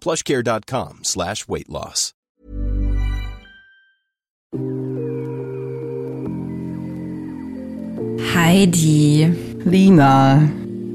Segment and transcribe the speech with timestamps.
[0.00, 2.14] plushcare.com slash weight loss.
[8.34, 9.32] Heidi,
[9.64, 10.48] Lina.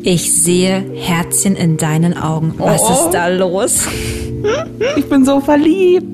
[0.03, 2.53] ich sehe Herzchen in deinen Augen.
[2.57, 2.93] Was Oh.
[3.05, 3.87] ist da los?
[4.97, 6.05] Ich bin so verliebt.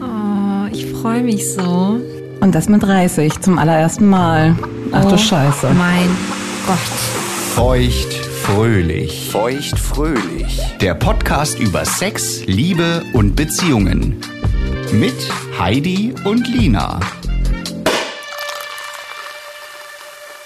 [0.00, 1.98] Oh, ich freue mich so.
[2.40, 4.54] Und das mit 30 zum allerersten Mal.
[4.92, 5.66] Ach du Scheiße.
[5.76, 6.08] Mein
[6.64, 6.78] Gott.
[7.56, 9.30] Feucht fröhlich.
[9.30, 10.60] Feucht fröhlich.
[10.80, 14.20] Der Podcast über Sex, Liebe und Beziehungen.
[14.92, 15.14] Mit
[15.60, 16.98] Heidi und Lina.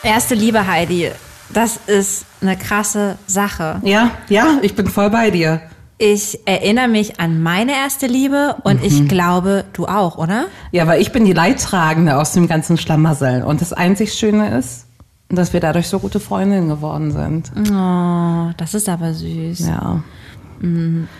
[0.02, 1.10] Erste Liebe, Heidi.
[1.54, 3.80] Das ist eine krasse Sache.
[3.82, 5.62] Ja, ja, ich bin voll bei dir.
[5.96, 10.46] Ich erinnere mich an meine erste Liebe und ich glaube, du auch, oder?
[10.70, 13.42] Ja, weil ich bin die Leidtragende aus dem ganzen Schlamassel.
[13.42, 14.85] Und das einzig Schöne ist,
[15.28, 17.50] dass wir dadurch so gute Freundinnen geworden sind.
[17.72, 19.60] Oh, das ist aber süß.
[19.66, 20.02] Ja.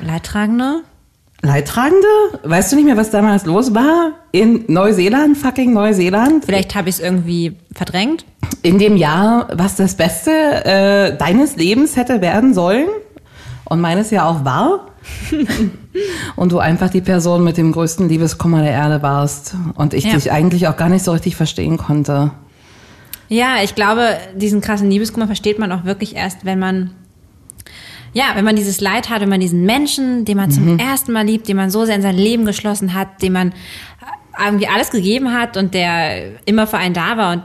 [0.05, 0.83] Leidtragende?
[1.43, 2.07] Leidtragende?
[2.45, 4.13] Weißt du nicht mehr, was damals los war?
[4.33, 6.45] In Neuseeland, fucking Neuseeland?
[6.45, 8.25] Vielleicht habe ich es irgendwie verdrängt.
[8.63, 12.89] In dem Jahr, was das Beste äh, deines Lebens hätte werden sollen
[13.65, 14.87] und meines ja auch war.
[16.37, 20.15] und du einfach die Person mit dem größten Liebeskummer der Erde warst und ich Ja.
[20.15, 22.33] dich eigentlich auch gar nicht so richtig verstehen konnte.
[23.29, 26.93] Ja, ich glaube, diesen krassen Liebeskummer versteht man auch wirklich erst, wenn man,
[28.13, 31.27] ja, wenn man dieses Leid hat, wenn man diesen Menschen, den man zum ersten Mal
[31.27, 33.53] liebt, den man so sehr in sein Leben geschlossen hat, dem man
[34.39, 37.43] irgendwie alles gegeben hat und der immer für einen da war und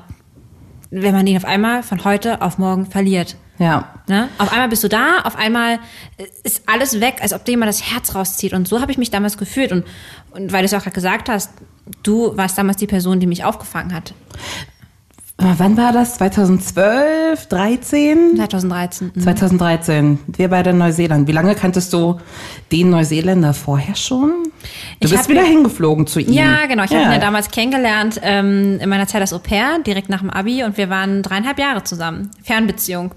[0.91, 3.37] wenn man ihn auf einmal von heute auf morgen verliert.
[3.57, 3.93] Ja.
[4.07, 4.27] Ne?
[4.39, 5.79] Auf einmal bist du da, auf einmal
[6.43, 8.53] ist alles weg, als ob dir jemand das Herz rauszieht.
[8.53, 9.71] Und so habe ich mich damals gefühlt.
[9.71, 9.85] Und,
[10.31, 11.51] und weil du es auch gerade gesagt hast,
[12.03, 14.13] du warst damals die Person, die mich aufgefangen hat.
[15.43, 16.15] Wann war das?
[16.15, 18.35] 2012, 13?
[18.35, 19.11] 2013.
[19.15, 19.21] Mhm.
[19.21, 20.19] 2013.
[20.27, 21.27] Wir beide in Neuseeland.
[21.27, 22.19] Wie lange kanntest du
[22.71, 24.31] den Neuseeländer vorher schon?
[24.99, 26.31] Du Ich bist wieder hingeflogen zu ihm.
[26.31, 26.83] Ja, genau.
[26.83, 30.19] Ich habe ihn ja damals kennengelernt ähm, in meiner Zeit als Au pair, direkt nach
[30.19, 30.63] dem Abi.
[30.63, 32.29] Und wir waren dreieinhalb Jahre zusammen.
[32.43, 33.11] Fernbeziehung.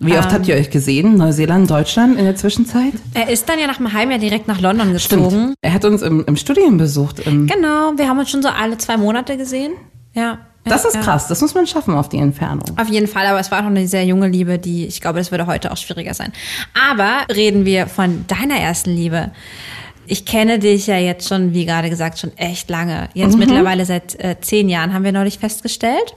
[0.00, 1.16] Wie oft Ähm, habt ihr euch gesehen?
[1.18, 2.94] Neuseeland, Deutschland in der Zwischenzeit?
[3.14, 5.54] Er ist dann ja nach einem halben Jahr direkt nach London gezogen.
[5.60, 7.20] Er hat uns im, im Studium besucht.
[7.20, 7.92] Im, Genau.
[7.96, 9.72] Wir haben uns schon so alle zwei Monate gesehen.
[10.12, 10.38] Ja.
[10.64, 11.28] das ja, ist krass.
[11.28, 12.78] Das muss man schaffen auf die Entfernung.
[12.78, 15.18] Auf jeden Fall, aber es war auch noch eine sehr junge Liebe, die, ich glaube,
[15.18, 16.32] das würde heute auch schwieriger sein.
[16.90, 19.30] Aber reden wir von deiner ersten Liebe.
[20.06, 23.08] Ich kenne dich ja jetzt schon, wie gerade gesagt, schon echt lange.
[23.14, 26.14] Jetzt mittlerweile seit äh, zehn Jahren haben wir neulich festgestellt,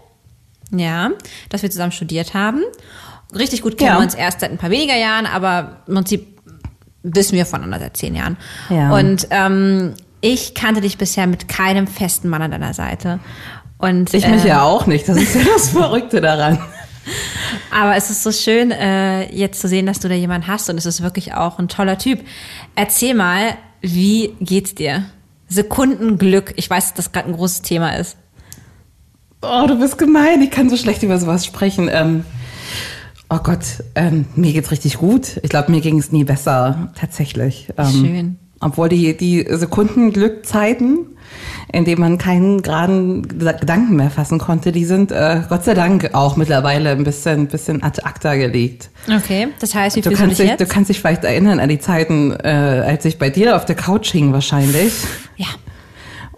[0.71, 1.11] ja,
[1.49, 2.63] dass wir zusammen studiert haben.
[3.35, 3.97] Richtig gut kennen Ja.
[3.99, 6.27] wir uns erst seit ein paar weniger Jahren, aber im Prinzip
[7.03, 8.37] wissen wir voneinander seit zehn Jahren.
[8.69, 8.91] Ja.
[8.95, 13.19] Und ähm, ich kannte dich bisher mit keinem festen Mann an deiner Seite.
[13.83, 15.09] Und, Ich mich äh, ja auch nicht.
[15.09, 16.57] Das ist ja das Verrückte daran.
[17.69, 20.77] aber es ist so schön, äh, jetzt zu sehen, dass du da jemanden hast und
[20.77, 22.21] es ist wirklich auch ein toller Typ.
[22.75, 25.03] Erzähl mal, wie geht's dir?
[25.49, 26.53] Sekundenglück.
[26.55, 28.15] Ich weiß, dass das gerade ein großes Thema ist.
[29.41, 30.41] Oh, du bist gemein.
[30.41, 31.89] Ich kann so schlecht über sowas sprechen.
[31.91, 32.23] Ähm,
[33.29, 35.41] oh Gott, ähm, mir geht's richtig gut.
[35.43, 37.67] Ich glaube, mir ging es nie besser, tatsächlich.
[37.77, 38.39] Ähm, Schön.
[38.63, 41.07] Obwohl die, die Sekundenglückzeiten,
[41.71, 46.11] in denen man keinen geraden Gedanken mehr fassen konnte, die sind äh, Gott sei Dank
[46.13, 48.89] auch mittlerweile ein bisschen, bisschen ad acta gelegt.
[49.07, 50.71] Okay, das heißt, wie Du kannst, dich dich, du jetzt?
[50.71, 54.11] kannst dich vielleicht erinnern an die Zeiten, äh, als ich bei dir auf der Couch
[54.11, 54.93] hing wahrscheinlich.
[55.37, 55.47] ja.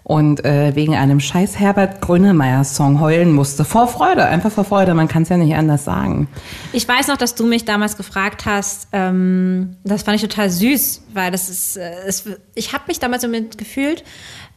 [0.08, 3.64] Und äh, wegen einem scheiß Herbert Grönemeyer-Song heulen musste.
[3.64, 6.28] Vor Freude, einfach vor Freude, man kann es ja nicht anders sagen.
[6.72, 11.02] Ich weiß noch, dass du mich damals gefragt hast, ähm, das fand ich total süß,
[11.12, 12.22] weil das ist, äh, es,
[12.54, 14.04] ich habe mich damals so mit gefühlt,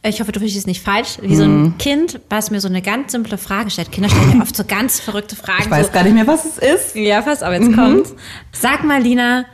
[0.04, 1.64] ich hoffe, du verstehst es nicht falsch, wie so Mhm.
[1.64, 3.90] ein Kind, was mir so eine ganz simple Frage stellt.
[3.90, 5.64] Kinder stellen mir oft so ganz verrückte Fragen.
[5.64, 6.94] Ich weiß so, gar nicht mehr, was es ist.
[6.94, 8.14] Ja, pass auf, jetzt kommt's.
[8.52, 9.46] Sag mal, Lina,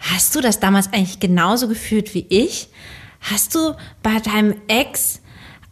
[0.00, 2.68] hast du das damals eigentlich genauso gefühlt wie ich?
[3.30, 5.20] Hast du bei deinem Ex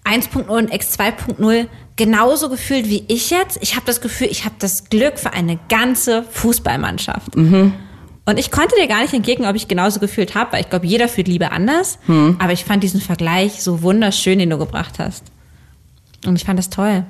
[0.04, 1.66] 1.0 und Ex 2.0
[1.96, 3.58] genauso gefühlt wie ich jetzt?
[3.60, 7.36] Ich habe das Gefühl, ich habe das Glück für eine ganze Fußballmannschaft.
[8.24, 10.86] Und ich konnte dir gar nicht entgegnen, ob ich genauso gefühlt habe, weil ich glaube,
[10.86, 11.98] jeder fühlt Liebe anders.
[12.38, 15.24] Aber ich fand diesen Vergleich so wunderschön, den du gebracht hast.
[16.26, 17.04] Und ich fand das toll.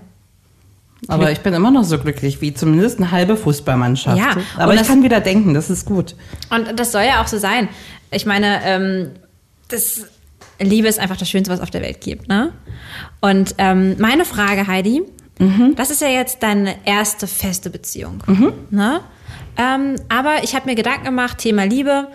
[1.08, 4.18] Aber ich bin immer noch so glücklich wie zumindest eine halbe Fußballmannschaft.
[4.18, 6.14] Ja, Aber ich das- kann wieder denken, das ist gut.
[6.50, 7.68] Und das soll ja auch so sein.
[8.10, 9.10] Ich meine, ähm,
[9.68, 10.06] das
[10.60, 12.28] Liebe ist einfach das Schönste, was es auf der Welt gibt.
[12.28, 12.52] Ne?
[13.20, 15.02] Und ähm, meine Frage, Heidi,
[15.74, 18.22] das ist ja jetzt deine erste feste Beziehung.
[18.70, 19.00] Ne?
[19.56, 22.08] Ähm, aber ich habe mir Gedanken gemacht, Thema Liebe.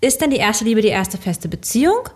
[0.00, 2.08] Ist denn die erste Liebe die erste feste Beziehung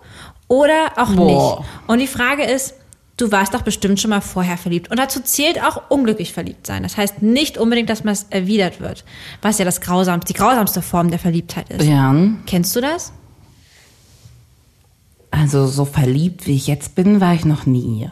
[0.47, 1.59] oder auch Boah.
[1.59, 1.69] nicht?
[1.87, 2.75] Und die Frage ist,
[3.17, 4.91] du warst doch bestimmt schon mal vorher verliebt.
[4.91, 6.83] Und dazu zählt auch unglücklich verliebt sein.
[6.83, 9.03] Das heißt nicht unbedingt, dass man es erwidert wird,
[9.41, 11.85] was ja das grausamste, die grausamste Form der Verliebtheit ist.
[11.85, 12.15] Ja.
[12.45, 13.11] Kennst du das?
[15.31, 18.09] Also so verliebt wie ich jetzt bin, war ich noch nie.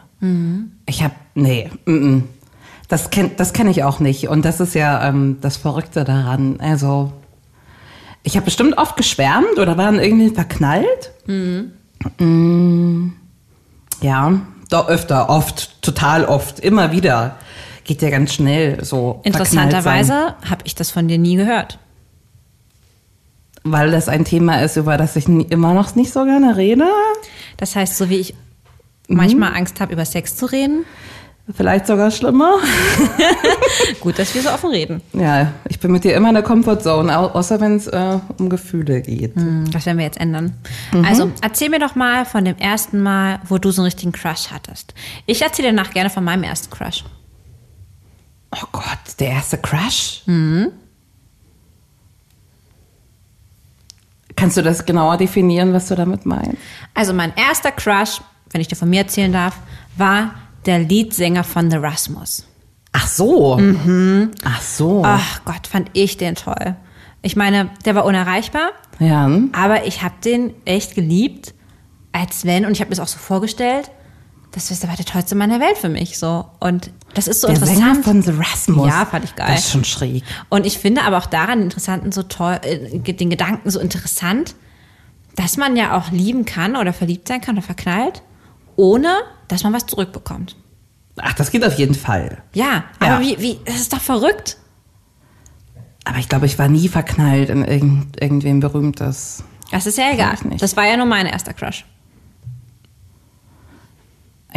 [0.86, 2.28] Ich habe nee, mm, mm.
[2.88, 6.60] das kenn, das kenne ich auch nicht und das ist ja ähm, das Verrückte daran.
[6.60, 7.12] Also
[8.22, 11.12] ich habe bestimmt oft geschwärmt oder waren irgendwie verknallt.
[12.18, 13.12] Mm,
[14.00, 17.36] ja, doch öfter, oft, total oft, immer wieder.
[17.84, 19.20] Geht ja ganz schnell so.
[19.24, 21.78] Interessanterweise habe ich das von dir nie gehört.
[23.72, 26.86] Weil das ein Thema ist, über das ich immer noch nicht so gerne rede.
[27.56, 28.34] Das heißt, so wie ich
[29.08, 29.16] Mhm.
[29.16, 30.84] manchmal Angst habe, über Sex zu reden,
[31.56, 32.58] Vielleicht sogar schlimmer.
[34.00, 35.00] gut, dass wir so offen reden.
[35.14, 38.50] Ja, ich bin mit dir immer in der Comfortzone, au- außer wenn es äh, um
[38.50, 39.34] Gefühle geht.
[39.34, 40.52] Hm, Das werden wir jetzt ändern.
[40.92, 41.06] Mhm.
[41.06, 44.50] Also, erzähl mir doch mal von dem ersten Mal, wo du so einen richtigen Crush
[44.52, 44.92] hattest.
[45.24, 47.02] Ich erzähle danach gerne von meinem ersten Crush.
[48.54, 48.84] Oh Gott,
[49.18, 50.24] der erste Crush?
[54.38, 56.56] Kannst du das genauer definieren, was du damit meinst?
[56.94, 58.20] Also, mein erster Crush,
[58.50, 59.56] wenn ich dir von mir erzählen darf,
[59.96, 60.34] war
[60.66, 62.46] der Leadsänger von The Rasmus.
[62.92, 63.60] Ach so.
[64.44, 65.02] Ach so.
[65.04, 66.76] Ach Gott, fand ich den toll.
[67.22, 69.28] Ich meine, der war unerreichbar, Ja.
[69.52, 71.52] aber ich habe den echt geliebt,
[72.12, 73.90] als wenn, und ich habe mir das auch so vorgestellt,
[74.52, 76.18] das ist- war der tollste Mann der Welt für mich.
[76.18, 78.04] so Und das ist so der Sänger interessant.
[78.04, 78.88] von The Rasmus.
[78.88, 79.48] Ja, fand ich geil.
[79.50, 80.22] Das ist schon schräg.
[80.48, 84.54] Und ich finde aber auch daran den interessanten so toll, äh, den Gedanken so interessant,
[85.36, 88.22] dass man ja auch lieben kann oder verliebt sein kann oder verknallt,
[88.76, 89.14] ohne
[89.48, 90.56] dass man was zurückbekommt.
[91.20, 92.42] Ach, das geht auf jeden Fall.
[92.54, 92.84] Ja, Ja.
[93.00, 94.56] aber wie, wie, das ist doch verrückt.
[96.04, 99.42] Aber ich glaube, ich war nie verknallt in irgend, irgendwem Berühmtes.
[99.70, 100.36] Das ist ja egal.
[100.58, 101.84] Das war ja nur mein erster Crush.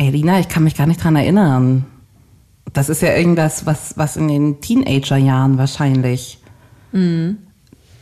[0.01, 1.86] Ey, Lina, ich kann mich gar nicht dran erinnern.
[2.74, 6.39] Das ist ja irgendwas, was, was in den Teenagerjahren wahrscheinlich.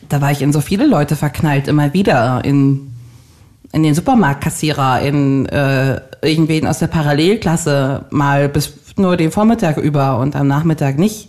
[0.08, 2.42] Da war ich in so viele Leute verknallt, immer wieder.
[2.46, 2.94] In,
[3.74, 10.20] in den Supermarktkassierer, in äh, irgendwen aus der Parallelklasse, mal bis nur den Vormittag über
[10.20, 11.28] und am Nachmittag nicht.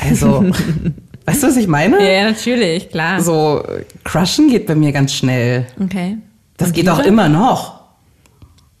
[0.00, 0.44] Also,
[1.26, 1.98] weißt du, was ich meine?
[2.04, 3.20] Ja, natürlich, klar.
[3.22, 3.62] So,
[4.02, 5.68] crushen geht bei mir ganz schnell.
[5.80, 6.18] Okay.
[6.56, 7.10] Das Und geht auch Liebe?
[7.10, 7.77] immer noch.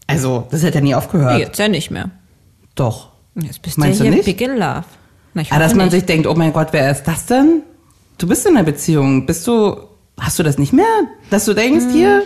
[0.08, 1.34] Also, das hat ja nie aufgehört.
[1.34, 2.10] Nee, jetzt ja nicht mehr.
[2.74, 3.10] Doch.
[3.36, 4.24] Jetzt bist Meinst du hier nicht?
[4.24, 4.84] big in love.
[5.34, 5.92] Na, ich Ah, dass man nicht.
[5.92, 7.62] sich denkt, oh mein Gott, wer ist das denn?
[8.16, 9.26] Du bist in einer Beziehung.
[9.26, 9.76] Bist du,
[10.18, 10.86] hast du das nicht mehr?
[11.30, 11.90] Dass du denkst, Hm.
[11.92, 12.22] hier?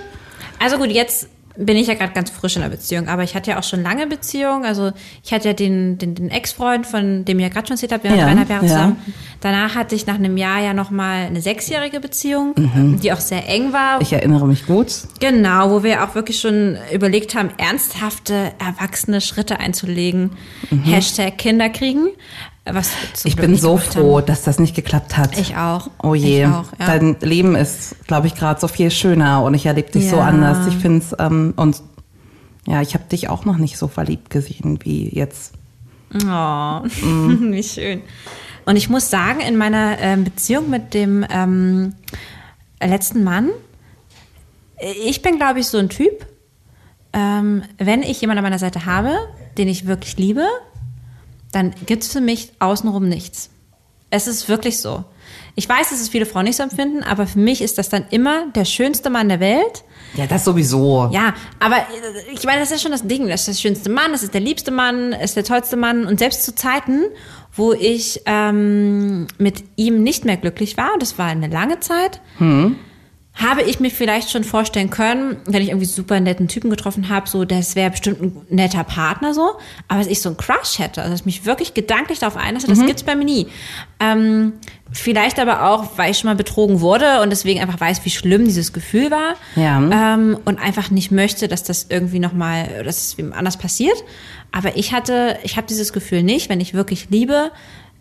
[0.58, 3.50] Also gut, jetzt bin ich ja gerade ganz frisch in der Beziehung, aber ich hatte
[3.50, 4.64] ja auch schon lange Beziehung.
[4.64, 4.92] Also
[5.22, 8.04] ich hatte ja den, den, den Ex-Freund, von dem ich ja gerade schon erzählt habe,
[8.04, 8.70] wir waren Ja, dreieinhalb Jahre ja.
[8.70, 8.96] zusammen.
[9.40, 12.54] Danach hatte ich nach einem Jahr ja nochmal eine sechsjährige Beziehung,
[13.02, 13.96] die auch sehr eng war.
[13.96, 14.02] Mhm.
[14.02, 14.92] Ich erinnere mich gut.
[15.20, 20.30] Genau, wo wir auch wirklich schon überlegt haben, ernsthafte, erwachsene Schritte einzulegen.
[20.84, 22.08] Hashtag Kinder kriegen.
[22.64, 22.90] Was.
[23.24, 24.26] Ich bin so froh, Haben.
[24.26, 25.36] dass das nicht geklappt hat.
[25.36, 25.90] Ich auch.
[26.00, 26.46] Oh je.
[26.46, 26.86] Auch, ja.
[26.86, 30.26] Dein Leben ist, glaube ich, gerade so viel schöner und ich erlebe dich so Ja.
[30.26, 30.66] anders.
[30.68, 31.82] Ich finde es, ähm, und
[32.68, 35.54] ja, ich habe dich auch noch nicht so verliebt gesehen wie jetzt.
[36.14, 36.18] Oh,
[36.84, 38.02] wie schön.
[38.64, 41.94] Und ich muss sagen, in meiner ähm, Beziehung mit dem ähm,
[42.80, 43.48] letzten Mann,
[45.04, 46.26] ich bin, glaube ich, so ein Typ,
[47.12, 49.16] ähm, wenn ich jemanden an meiner Seite habe,
[49.58, 50.46] den ich wirklich liebe,
[51.52, 53.50] dann gibt's für mich außenrum nichts.
[54.10, 55.04] Es ist wirklich so.
[55.54, 58.04] Ich weiß, dass es viele Frauen nicht so empfinden, aber für mich ist das dann
[58.10, 61.08] immer der schönste Mann der Welt, Ja, das sowieso.
[61.12, 63.28] Ja, aber äh, ich meine, das ist schon das Ding.
[63.28, 66.04] Das ist der schönste Mann, das ist der liebste Mann, ist der tollste Mann.
[66.06, 67.04] Und selbst zu Zeiten,
[67.54, 72.20] wo ich ähm, mit ihm nicht mehr glücklich war, das war eine lange Zeit,
[73.34, 77.28] habe ich mir vielleicht schon vorstellen können, wenn ich irgendwie super netten Typen getroffen habe,
[77.28, 79.52] so, das wäre bestimmt ein netter Partner so,
[79.88, 82.66] aber dass ich so einen Crush hätte, also dass ich mich wirklich gedanklich darauf einlasse,
[82.66, 83.46] das gibt's bei mir nie.
[84.00, 84.52] Ähm,
[84.92, 88.44] vielleicht aber auch, weil ich schon mal betrogen wurde und deswegen einfach weiß, wie schlimm
[88.44, 89.78] dieses Gefühl war Ja.
[90.14, 93.96] ähm, und einfach nicht möchte, dass das irgendwie nochmal, dass es wem anders passiert.
[94.52, 97.50] Aber ich hatte, ich habe dieses Gefühl nicht, wenn ich wirklich liebe,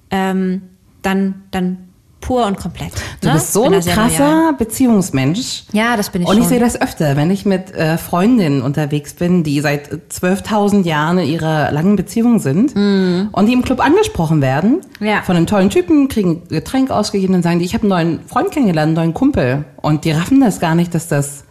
[0.10, 0.64] ähm,
[1.02, 1.88] dann, dann
[2.22, 2.94] pur und komplett.
[3.20, 3.34] Du ne?
[3.34, 4.54] bist so ein krasser.
[4.58, 5.64] Beziehungsmensch.
[5.74, 6.44] Ja, das bin ich Und schon.
[6.44, 11.18] ich sehe das öfter, wenn ich mit äh, Freundinnen unterwegs bin, die seit 12.000 Jahren
[11.18, 14.82] in ihrer langen Beziehung sind und die im Club angesprochen werden.
[15.00, 15.24] Ja.
[15.24, 18.28] von einem tollen Typen, kriegen ein Getränk ausgegeben und sagen die, ich habe einen neuen
[18.28, 19.66] Freund kennengelernt, einen neuen Kumpel.
[19.82, 21.44] Und die raffen das gar nicht, dass das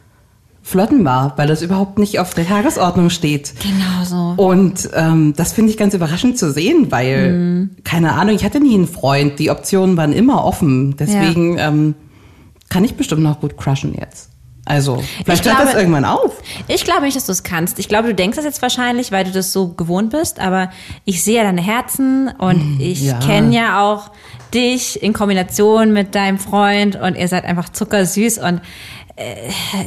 [0.62, 3.54] Flotten war, weil das überhaupt nicht auf der Tagesordnung steht.
[3.60, 4.42] Genau so.
[4.42, 7.70] Und ähm, das finde ich ganz überraschend zu sehen, weil, Mhm.
[7.82, 9.38] keine Ahnung, ich hatte nie einen Freund.
[9.38, 10.96] Die Optionen waren immer offen.
[10.96, 11.94] Deswegen ähm,
[12.68, 14.28] kann ich bestimmt noch gut crushen jetzt.
[14.66, 16.40] Also, vielleicht hört das irgendwann auf.
[16.68, 17.78] Ich glaube nicht, dass du es kannst.
[17.80, 20.70] Ich glaube, du denkst das jetzt wahrscheinlich, weil du das so gewohnt bist, aber
[21.04, 23.18] ich sehe ja deine Herzen und ich ja.
[23.18, 24.10] kenne ja auch
[24.54, 28.60] dich in Kombination mit deinem Freund und ihr seid einfach zuckersüß und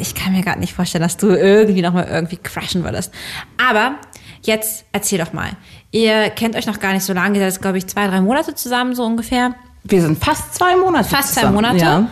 [0.01, 3.13] ich kann mir gerade nicht vorstellen, dass du irgendwie nochmal irgendwie crushen würdest.
[3.58, 3.96] Aber
[4.44, 5.51] jetzt erzähl doch mal.
[5.92, 8.22] Ihr kennt euch noch gar nicht so lange, ihr seid jetzt, glaube ich, zwei, drei
[8.22, 9.56] Monate zusammen, so ungefähr.
[9.84, 11.56] Wir sind fast zwei Monate Fast zwei zusammen.
[11.56, 11.77] Monate.
[11.77, 12.08] Ja.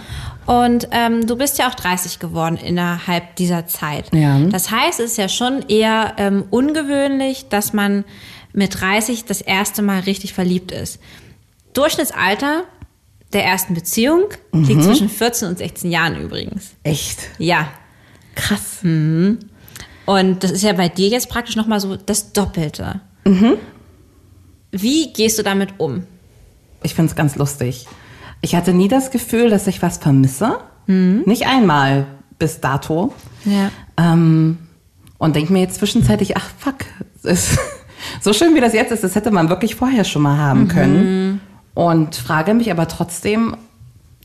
[0.46, 4.14] Und ähm, du bist ja auch 30 geworden innerhalb dieser Zeit.
[4.14, 4.40] Ja.
[4.40, 8.04] Das heißt, es ist ja schon eher ähm, ungewöhnlich, dass man
[8.52, 11.00] mit 30 das erste Mal richtig verliebt ist.
[11.74, 12.64] Durchschnittsalter
[13.34, 14.64] der ersten Beziehung Mhm.
[14.66, 16.72] liegt zwischen 14 und 16 Jahren übrigens.
[16.84, 17.68] Echt Ja.
[18.36, 18.80] krass.
[18.84, 23.02] Und das ist ja bei dir jetzt praktisch nochmal so das Doppelte.
[23.26, 23.54] Mhm.
[24.72, 26.04] Wie gehst du damit um?
[26.84, 27.88] Ich finde es ganz lustig.
[28.42, 30.58] Ich hatte nie das Gefühl, dass ich was vermisse.
[30.88, 31.24] Mhm.
[31.26, 32.08] Nicht einmal
[32.40, 33.14] bis dato.
[33.46, 33.70] Ja.
[33.98, 34.58] Ähm,
[35.20, 36.78] und denke mir jetzt zwischenzeitlich, ach fuck,
[38.22, 41.41] so schön wie das jetzt ist, das hätte man wirklich vorher schon mal haben können.
[41.74, 43.56] Und frage mich aber trotzdem,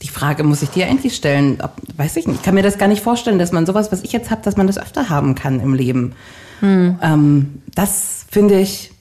[0.03, 2.79] die Frage muss ich dir eigentlich stellen, ob, weiß ich nicht, ich kann mir das
[2.79, 5.35] gar nicht vorstellen, dass man sowas, was ich jetzt habe, dass man das öfter haben
[5.35, 6.15] kann im Leben.
[6.63, 8.93] Ähm, das finde ich,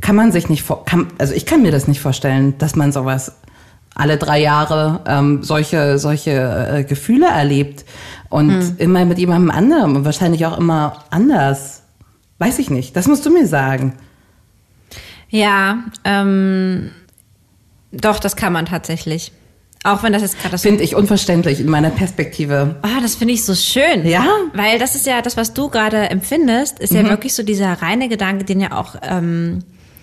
[0.00, 2.92] kann man sich nicht vor, kann, also ich kann mir das nicht vorstellen, dass man
[2.92, 3.32] sowas
[3.94, 7.84] alle drei Jahre ähm, solche solche äh, Gefühle erlebt
[8.28, 11.82] und immer mit jemandem anderem und wahrscheinlich auch immer anders.
[12.38, 12.96] Weiß ich nicht.
[12.96, 13.94] Das musst du mir sagen.
[15.30, 16.90] Ja, ähm,
[17.94, 19.32] doch, das kann man tatsächlich.
[19.86, 22.76] Auch wenn das jetzt so Finde ich unverständlich in meiner Perspektive.
[22.80, 24.06] Ah, das finde ich so schön.
[24.06, 24.24] Ja?
[24.54, 26.98] Weil das ist ja das, was du gerade empfindest, ist Mhm.
[27.04, 29.58] ja wirklich so dieser reine Gedanke, den ja auch ähm,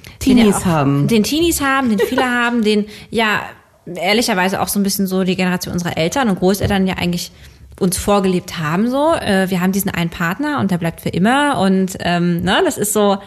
[0.05, 1.07] den Teenies ja auch, haben.
[1.07, 3.41] Den Teenies haben, den viele haben, den ja
[3.87, 7.31] ehrlicherweise auch so ein bisschen so die Generation unserer Eltern und Großeltern ja eigentlich
[7.79, 9.15] uns vorgelebt haben so.
[9.15, 12.77] Äh, wir haben diesen einen Partner und der bleibt für immer und ähm, ne, das
[12.77, 13.17] ist so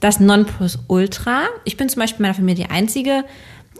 [0.00, 1.44] das Nonplusultra.
[1.64, 3.24] Ich bin zum Beispiel in meiner Familie die Einzige,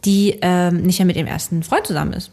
[0.05, 2.31] die ähm, nicht mehr mit ihrem ersten Freund zusammen ist.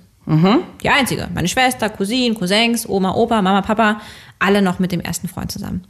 [0.83, 1.27] Die einzige.
[1.33, 4.01] Meine Schwester, Cousinen, Cousins, Oma, Opa, Mama, Papa,
[4.37, 5.85] alle noch mit dem ersten Freund zusammen.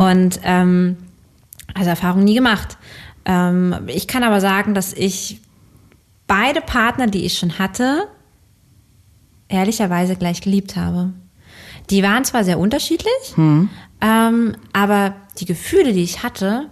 [0.00, 0.96] Und ähm,
[1.74, 2.76] also Erfahrung nie gemacht.
[3.24, 5.40] Ähm, ich kann aber sagen, dass ich
[6.26, 8.08] beide Partner, die ich schon hatte,
[9.48, 11.12] ehrlicherweise gleich geliebt habe.
[11.90, 13.34] Die waren zwar sehr unterschiedlich,
[14.00, 16.68] ähm, aber die Gefühle, die ich hatte,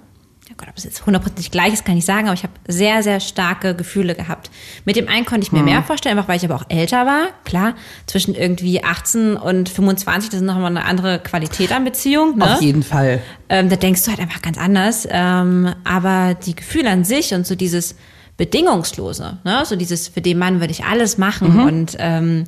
[0.58, 3.20] Gott, ob es jetzt hundertprozentig gleich ist, kann ich sagen, aber ich habe sehr, sehr
[3.20, 4.50] starke Gefühle gehabt.
[4.84, 7.28] Mit dem einen konnte ich mir mehr vorstellen, einfach weil ich aber auch älter war.
[7.44, 7.75] Klar,
[8.06, 12.38] zwischen irgendwie 18 und 25, das ist nochmal eine andere Qualität an Beziehung.
[12.38, 12.54] Ne?
[12.54, 13.20] Auf jeden Fall.
[13.50, 15.06] ähm, da denkst du halt einfach ganz anders.
[15.10, 17.94] Ähm, aber die Gefühle an sich und so dieses
[18.36, 19.62] Bedingungslose, ne?
[19.64, 22.44] so dieses, für den Mann würde ich alles machen und ähm,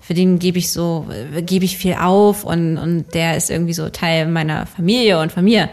[0.00, 1.06] für den gebe ich so,
[1.40, 5.44] gebe ich viel auf und, und der ist irgendwie so Teil meiner Familie und von
[5.44, 5.68] mir.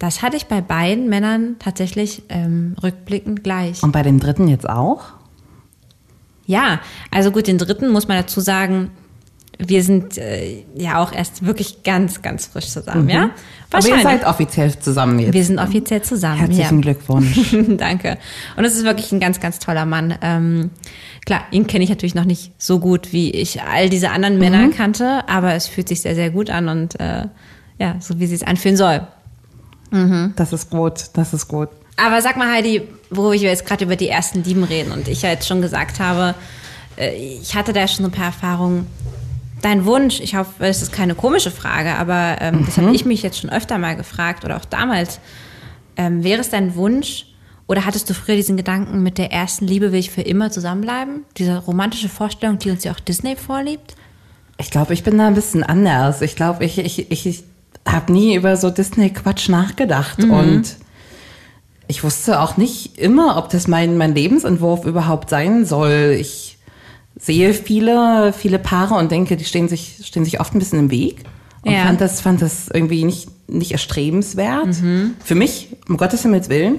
[0.00, 3.82] Das hatte ich bei beiden Männern tatsächlich ähm, rückblickend gleich.
[3.82, 5.02] Und bei dem dritten jetzt auch?
[6.46, 6.80] Ja,
[7.10, 8.90] also gut, den dritten muss man dazu sagen,
[9.58, 13.30] wir sind äh, ja auch erst wirklich ganz, ganz frisch zusammen, ja?
[13.70, 15.34] Aber ihr seid offiziell zusammen jetzt.
[15.34, 16.38] Wir sind offiziell zusammen.
[16.38, 16.80] Herzlichen ja.
[16.80, 17.54] Glückwunsch.
[17.76, 18.16] Danke.
[18.56, 20.14] Und es ist wirklich ein ganz, ganz toller Mann.
[20.22, 20.70] Ähm,
[21.26, 24.66] klar, ihn kenne ich natürlich noch nicht so gut, wie ich all diese anderen Männer
[24.68, 24.74] Mhm.
[24.74, 27.26] kannte, aber es fühlt sich sehr, sehr gut an und äh,
[27.78, 29.06] ja, so wie es sich anfühlen soll.
[30.36, 31.68] Das ist gut, das ist gut.
[31.96, 35.22] Aber sag mal, Heidi, wo wir jetzt gerade über die ersten Lieben reden und ich
[35.22, 36.34] ja jetzt schon gesagt habe,
[36.96, 38.86] äh, ich hatte da schon so ein paar Erfahrungen.
[39.62, 42.82] dein Wunsch, ich hoffe, es ist keine komische Frage, aber ähm, das Mhm.
[42.86, 45.20] habe ich mich jetzt schon öfter mal gefragt oder auch damals.
[45.98, 47.26] Ähm, wäre es dein Wunsch
[47.66, 51.24] oder hattest du früher diesen Gedanken, mit der ersten Liebe will ich für immer zusammenbleiben?
[51.36, 53.96] Diese romantische Vorstellung, die uns ja auch Disney vorliebt?
[54.56, 56.22] Ich glaube, ich bin da ein bisschen anders.
[56.22, 57.44] Ich glaube, ich, ich, ich
[57.86, 60.24] habe nie über so Disney-Quatsch nachgedacht.
[60.24, 60.76] Und
[61.88, 66.16] ich wusste auch nicht immer, ob das mein, mein Lebensentwurf überhaupt sein soll.
[66.20, 66.58] Ich
[67.18, 70.90] sehe viele, viele Paare und denke, die stehen sich, stehen sich oft ein bisschen im
[70.90, 71.24] Weg.
[71.62, 71.84] Und Ja.
[71.84, 74.74] fand, das, fand das irgendwie nicht, nicht erstrebenswert.
[75.22, 76.76] Für mich, um Gottes Himmels Willen.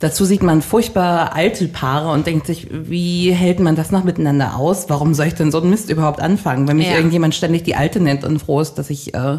[0.00, 4.56] Dazu sieht man furchtbar alte Paare und denkt sich, wie hält man das noch miteinander
[4.56, 4.86] aus?
[4.88, 6.94] Warum soll ich denn so einen Mist überhaupt anfangen, wenn mich Ja.
[6.96, 9.38] irgendjemand ständig die Alte nennt und froh ist, dass ich, äh,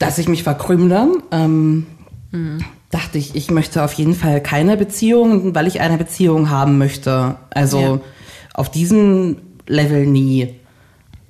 [0.00, 1.06] dass ich mich verkrümle?
[1.30, 1.86] Ähm,
[2.90, 7.36] Dachte ich, ich möchte auf jeden Fall keine Beziehung, weil ich eine Beziehung haben möchte.
[7.50, 8.00] Also Ja.
[8.54, 9.36] auf diesem
[9.68, 10.56] Level nie.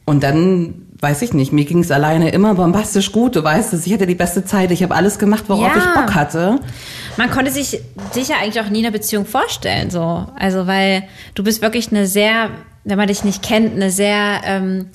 [0.07, 3.35] Und dann weiß ich nicht, mir ging es alleine immer bombastisch gut.
[3.37, 5.79] Du weißt es, ich hatte die beste Zeit, ich habe alles gemacht, worauf Ja.
[5.79, 6.61] ich Bock hatte.
[7.17, 7.81] Man konnte sich
[8.15, 10.27] dich ja eigentlich auch nie in einer Beziehung vorstellen, so.
[10.39, 12.51] Also, weil du bist wirklich eine sehr,
[12.85, 14.87] wenn man dich nicht kennt, eine sehr ähm,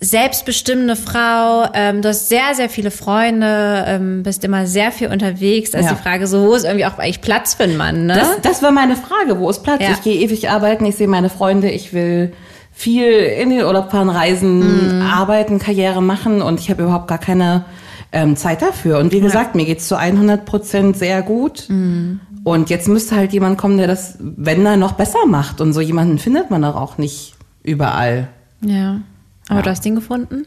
[0.00, 1.66] selbstbestimmende Frau.
[1.74, 5.72] Ähm, du hast sehr, sehr viele Freunde, ähm, bist immer sehr viel unterwegs.
[5.72, 5.92] Da ist Ja.
[5.94, 8.14] die Frage so, wo ist irgendwie auch eigentlich Platz für einen Mann, ne?
[8.14, 9.80] Das, das war meine Frage, wo ist Platz?
[9.82, 9.90] Ja.
[9.92, 12.32] Ich gehe ewig arbeiten, ich sehe meine Freunde, ich will
[12.72, 15.02] viel in den Urlaub fahren, reisen, Mhm.
[15.02, 17.64] arbeiten, Karriere machen und ich habe überhaupt gar keine
[18.12, 18.98] ähm, Zeit dafür.
[19.00, 21.64] Und wie gesagt, mir geht's zu 100 Prozent sehr gut.
[21.68, 22.20] Mhm.
[22.42, 25.60] Und jetzt müsste halt jemand kommen, der das, wenn er noch besser macht.
[25.60, 28.28] Und so jemanden findet man doch auch nicht überall.
[28.62, 29.00] ja.
[29.48, 30.46] Aber du hast ihn gefunden?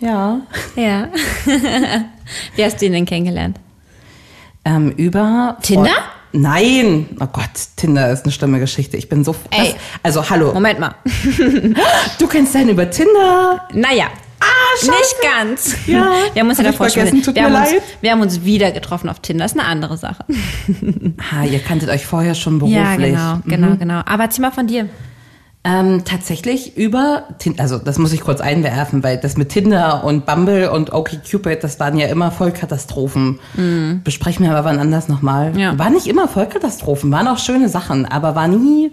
[0.00, 0.40] Ja.
[0.76, 1.08] Ja.
[2.56, 3.58] Wie hast du ihn denn kennengelernt?
[4.64, 5.90] Ähm, über Tinder?
[6.32, 8.96] Nein, oh Gott, Tinder ist eine schlimme Geschichte.
[8.98, 9.34] Ich bin so.
[9.50, 9.72] Ey.
[9.72, 10.94] Das, also hallo, Moment mal.
[12.18, 13.66] du kennst deinen über Tinder.
[13.72, 14.06] Naja.
[14.40, 14.44] Ah,
[14.78, 14.90] scheiße.
[14.92, 15.76] Nicht ganz.
[15.86, 17.82] Ja, wir haben uns ja davor vergessen, tut wir mir haben uns, leid.
[18.02, 19.44] wir haben uns wieder getroffen auf Tinder.
[19.44, 20.24] Das ist eine andere Sache.
[21.32, 22.78] Ah, ihr kanntet euch vorher schon beruflich.
[22.78, 23.42] Ja, genau, Mhm.
[23.46, 24.02] genau, genau.
[24.06, 24.88] Aber erzähl mal von dir.
[25.68, 30.24] Ähm, tatsächlich über Tinder, also das muss ich kurz einwerfen, weil das mit Tinder und
[30.24, 33.38] Bumble und OkCupid, das waren ja immer Vollkatastrophen.
[34.02, 35.52] Besprechen wir aber wann anders nochmal.
[35.52, 35.58] Mhm.
[35.58, 35.78] Ja.
[35.78, 38.92] Waren nicht immer Vollkatastrophen, waren auch schöne Sachen, aber war nie,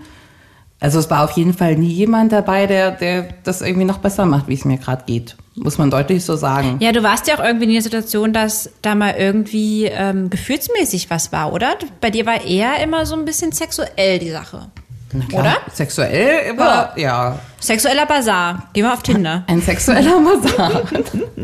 [0.81, 4.25] also es war auf jeden Fall nie jemand dabei, der, der das irgendwie noch besser
[4.25, 5.37] macht, wie es mir gerade geht.
[5.55, 6.79] Muss man deutlich so sagen.
[6.81, 11.09] Ja, du warst ja auch irgendwie in der Situation, dass da mal irgendwie ähm, gefühlsmäßig
[11.09, 11.75] was war, oder?
[12.01, 14.69] Bei dir war eher immer so ein bisschen sexuell die Sache.
[15.33, 15.57] Oder?
[15.71, 17.39] Sexuell war, ja.
[17.59, 18.69] Sexueller Bazar.
[18.73, 19.43] Geh mal auf Tinder.
[19.47, 20.81] Ein sexueller Basar.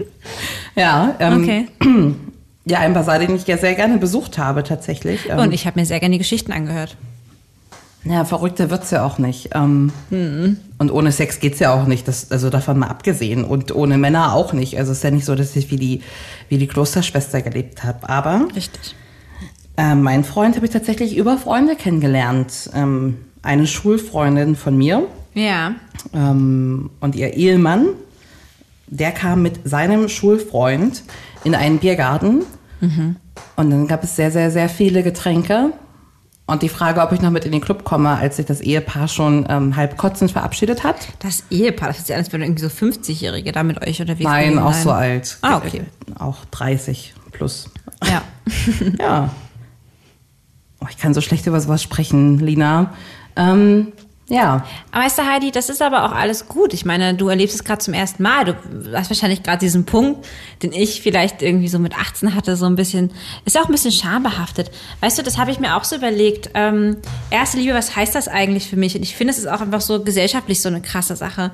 [0.75, 1.67] ja, ähm, Okay.
[2.65, 5.29] ja, ein Basar, den ich ja sehr gerne besucht habe tatsächlich.
[5.29, 6.97] Ähm, Und ich habe mir sehr gerne die Geschichten angehört.
[8.03, 9.51] Ja, verrückter wird's ja auch nicht.
[9.53, 9.91] Ähm,
[10.79, 12.07] Und ohne Sex geht's ja auch nicht.
[12.07, 13.43] Das, also davon mal abgesehen.
[13.43, 14.77] Und ohne Männer auch nicht.
[14.79, 16.01] Also es ist ja nicht so, dass ich wie die,
[16.49, 18.09] wie die Klosterschwester gelebt habe.
[18.09, 18.95] Aber Richtig.
[19.77, 22.71] äh, meinen Freund habe ich tatsächlich über Freunde kennengelernt.
[22.73, 25.73] Ähm, eine Schulfreundin von mir Ja.
[26.13, 27.87] ähm, und ihr Ehemann,
[28.87, 31.03] der kam mit seinem Schulfreund
[31.43, 32.43] in einen Biergarten.
[33.55, 35.71] Und dann gab es sehr, sehr, sehr viele Getränke.
[36.47, 39.07] Und die Frage, ob ich noch mit in den Club komme, als sich das Ehepaar
[39.07, 40.95] schon ähm, halb kotzend verabschiedet hat.
[41.19, 44.57] Das Ehepaar, das ist ja alles, wenn irgendwie so 50-Jährige da mit euch unterwegs Nein,
[44.59, 44.83] auch sein.
[44.83, 45.37] so alt.
[45.41, 45.83] Ah, okay.
[46.19, 47.69] Auch 30 plus.
[48.03, 48.23] Ja.
[48.99, 49.29] Ja.
[50.81, 52.93] Oh, ich kann so schlecht über sowas sprechen, Lina.
[53.35, 53.93] Ähm,
[54.31, 54.65] ja.
[54.93, 56.73] Weißt du, Heidi, das ist aber auch alles gut.
[56.73, 58.45] Ich meine, du erlebst es gerade zum ersten Mal.
[58.45, 58.55] Du
[58.93, 60.25] hast wahrscheinlich gerade diesen Punkt,
[60.63, 63.11] den ich vielleicht irgendwie so mit 18 hatte, so ein bisschen,
[63.43, 64.71] ist auch ein bisschen schambehaftet.
[65.01, 66.51] Weißt du, das habe ich mir auch so überlegt.
[66.53, 66.95] Ähm,
[67.29, 68.95] erste Liebe, was heißt das eigentlich für mich?
[68.95, 71.51] Und ich finde, es ist auch einfach so gesellschaftlich so eine krasse Sache.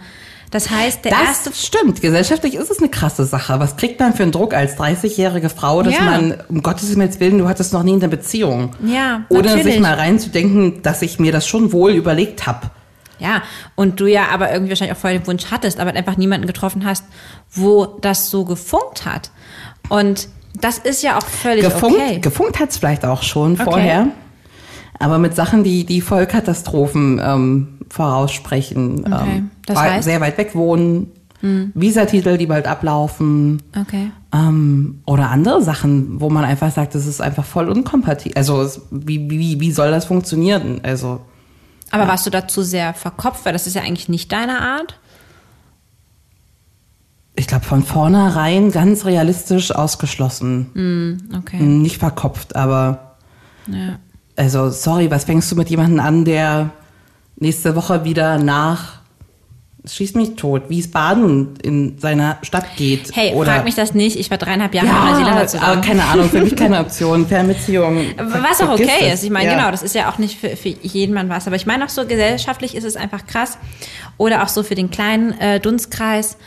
[0.52, 2.02] Das heißt, der Das erste stimmt.
[2.02, 3.60] Gesellschaftlich ist es eine krasse Sache.
[3.60, 6.02] Was kriegt man für einen Druck als 30-jährige Frau, dass Ja.
[6.04, 8.74] man, um Gottes Willen, du hattest noch nie eine Beziehung.
[8.86, 9.66] Ja, Ohne natürlich.
[9.66, 12.72] sich mal reinzudenken, dass ich mir das schon wohl überlegt habe.
[13.20, 13.42] Ja,
[13.76, 16.86] und du ja aber irgendwie wahrscheinlich auch vorher den Wunsch hattest, aber einfach niemanden getroffen
[16.86, 17.04] hast,
[17.52, 19.32] wo das so gefunkt hat.
[19.90, 20.30] Und
[20.62, 22.20] das ist ja auch völlig Gefunkt, okay.
[22.20, 23.64] gefunkt hat es vielleicht auch schon Okay.
[23.64, 24.08] vorher.
[25.00, 29.02] Aber mit Sachen, die, die Vollkatastrophen ähm, voraussprechen.
[29.14, 29.38] Okay.
[29.38, 30.04] Ähm, Das heißt?
[30.06, 31.12] Sehr weit weg wohnen,
[31.76, 33.62] Visatitel, die bald ablaufen.
[33.80, 34.12] Okay.
[34.34, 38.36] Ähm, oder andere Sachen, wo man einfach sagt, das ist einfach voll unkompatibel.
[38.36, 40.80] Also es, wie, wie, wie soll das funktionieren?
[40.84, 41.22] Also
[41.92, 45.00] Aber warst du dazu sehr verkopft, weil das ist ja eigentlich nicht deine Art?
[47.40, 51.22] ich glaube von vornherein ganz realistisch ausgeschlossen.
[51.38, 51.62] Okay.
[51.62, 53.16] Nicht verkopft, aber
[53.68, 54.00] Ja.
[54.36, 56.72] also sorry, was fängst du mit jemandem an, der
[57.38, 58.98] nächste Woche wieder nach
[59.94, 63.16] schieß mich tot, wie es Baden in seiner Stadt geht.
[63.16, 64.18] Hey, oder frag mich das nicht.
[64.18, 65.82] Ich war dreieinhalb Jahre in ja, Neuseeland aber zusammen.
[65.82, 67.28] keine Ahnung, für mich keine Option.
[67.28, 68.06] Fernbeziehung.
[68.18, 69.24] Was auch okay ist.
[69.24, 69.56] Ich meine, Ja.
[69.56, 71.48] genau, das ist ja auch nicht für, für jeden Mann was.
[71.48, 73.58] Aber ich meine auch so gesellschaftlich ist es einfach krass.
[74.18, 76.38] Oder auch so für den kleinen äh, Dunstkreis.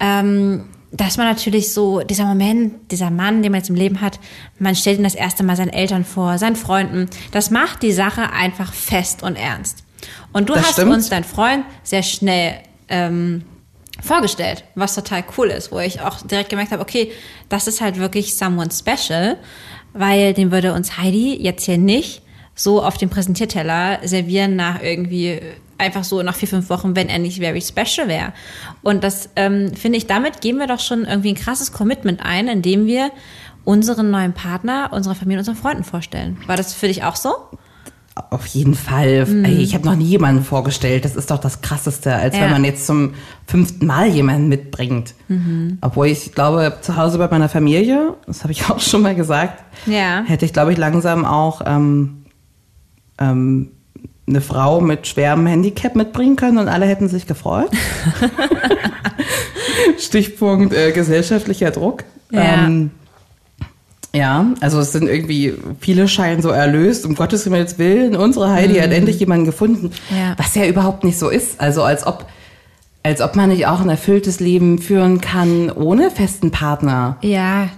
[0.00, 4.18] Ähm, dass man natürlich so, dieser Moment, dieser Mann, den man jetzt im Leben hat,
[4.58, 7.10] man stellt ihn das erste Mal seinen Eltern vor, seinen Freunden.
[7.30, 9.84] Das macht die Sache einfach fest und ernst.
[10.32, 10.92] Und du Das hast stimmt.
[10.92, 13.44] uns dein Freund sehr schnell ähm,
[14.02, 17.12] vorgestellt, was total cool ist, wo ich auch direkt gemerkt habe, okay,
[17.48, 19.36] das ist halt wirklich someone special,
[19.92, 22.22] weil den würde uns Heidi jetzt hier nicht
[22.54, 25.40] so auf dem Präsentierteller servieren nach irgendwie
[25.78, 28.32] einfach so nach vier, fünf Wochen, wenn er nicht very special wäre.
[28.82, 32.48] Und das ähm, finde ich, damit geben wir doch schon irgendwie ein krasses Commitment ein,
[32.48, 33.10] indem wir
[33.64, 36.36] unseren neuen Partner, unsere Familie, unseren Freunden vorstellen.
[36.46, 37.30] War das für dich auch so?
[38.30, 39.26] Auf jeden Fall.
[39.26, 39.44] Mhm.
[39.44, 41.04] Ey, ich habe noch nie jemanden vorgestellt.
[41.04, 42.42] Das ist doch das Krasseste, als Ja.
[42.42, 43.14] wenn man jetzt zum
[43.46, 45.14] fünften Mal jemanden mitbringt.
[45.28, 45.78] Mhm.
[45.80, 49.62] Obwohl ich glaube, zu Hause bei meiner Familie, das habe ich auch schon mal gesagt,
[49.86, 50.22] Ja.
[50.26, 52.24] hätte ich, glaube ich, langsam auch ähm,
[53.18, 53.70] ähm,
[54.26, 57.70] eine Frau mit schwerem Handicap mitbringen können und alle hätten sich gefreut.
[59.98, 62.04] Stichpunkt äh, gesellschaftlicher Druck.
[62.30, 62.66] Ja.
[62.66, 62.90] Ähm,
[64.18, 68.16] ja, also es sind irgendwie, viele scheinen so erlöst, um Gottes Himmels Willen.
[68.16, 70.34] Unsere Heidi hat endlich jemanden gefunden, Ja.
[70.36, 71.60] was ja überhaupt nicht so ist.
[71.60, 72.26] Also als ob,
[73.02, 77.16] als ob man nicht auch ein erfülltes Leben führen kann ohne festen Partner.
[77.22, 77.68] Ja.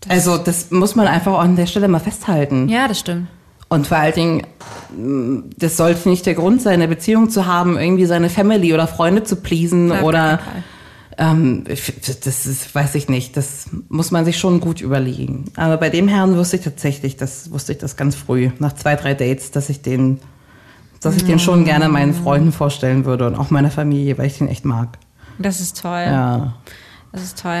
[0.00, 2.68] Das, Also das muss man einfach an der Stelle mal festhalten.
[2.68, 3.28] ja, das stimmt.
[3.68, 4.42] Und vor allen Dingen,
[5.58, 9.22] das sollte nicht der Grund sein, eine Beziehung zu haben, irgendwie seine Family oder Freunde
[9.22, 10.40] zu pleasen keinen oder.
[11.20, 15.44] Ähm, das ist, weiß ich nicht, das muss man sich schon gut überlegen.
[15.54, 18.96] Aber bei dem Herrn wusste ich tatsächlich, das wusste ich das ganz früh, nach zwei,
[18.96, 20.18] drei Dates, dass ich den,
[21.02, 24.38] dass ich den schon gerne meinen Freunden vorstellen würde und auch meiner Familie, weil ich
[24.38, 24.98] den echt mag.
[25.38, 26.04] Das ist toll.
[26.06, 26.54] Ja.
[27.12, 27.60] Das ist toll.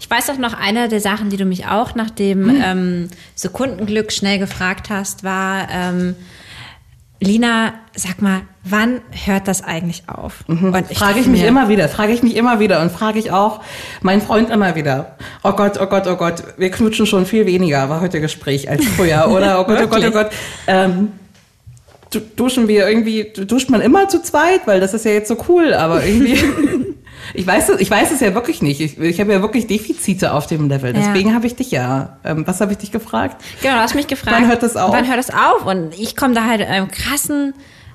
[0.00, 2.62] Ich weiß auch noch, eine der Sachen, die du mich auch nach dem Hm.
[2.64, 6.14] ähm, Sekundenglück schnell gefragt hast, war, ähm,
[7.20, 10.42] Lina, sag mal, wann hört das eigentlich auf?
[10.48, 10.84] Und Mhm.
[10.92, 13.60] Frage ich mich immer wieder, frage ich mich immer wieder und frage ich auch
[14.00, 15.16] meinen Freund immer wieder.
[15.44, 18.84] Oh Gott, oh Gott, oh Gott, wir knutschen schon viel weniger, war heute Gespräch als
[18.84, 19.60] früher, oder?
[19.60, 20.10] Oh Gott, oh Gott, oh?
[20.10, 20.30] Gott.
[20.66, 21.12] Ähm,
[22.12, 25.36] du- duschen wir irgendwie, duscht man immer zu zweit, weil das ist ja jetzt so
[25.48, 26.38] cool, aber irgendwie.
[27.34, 28.80] Ich weiß, es- ich weiß es ja wirklich nicht.
[28.80, 30.94] Ich, ich habe ja wirklich Defizite auf dem Level.
[30.94, 31.00] Ja.
[31.00, 32.16] Deswegen habe ich dich ja.
[32.24, 33.42] Ähm, was habe ich dich gefragt?
[33.62, 34.36] Genau, du hast mich gefragt.
[34.38, 34.92] Wann hört das auf?
[34.92, 35.64] Wann hört das auf?
[35.66, 37.54] Und ich komme da halt in einem krassen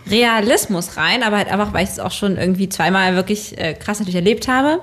[0.10, 4.00] Realismus rein, aber halt einfach, weil ich es auch schon irgendwie zweimal wirklich äh, krass
[4.00, 4.80] natürlich erlebt habe.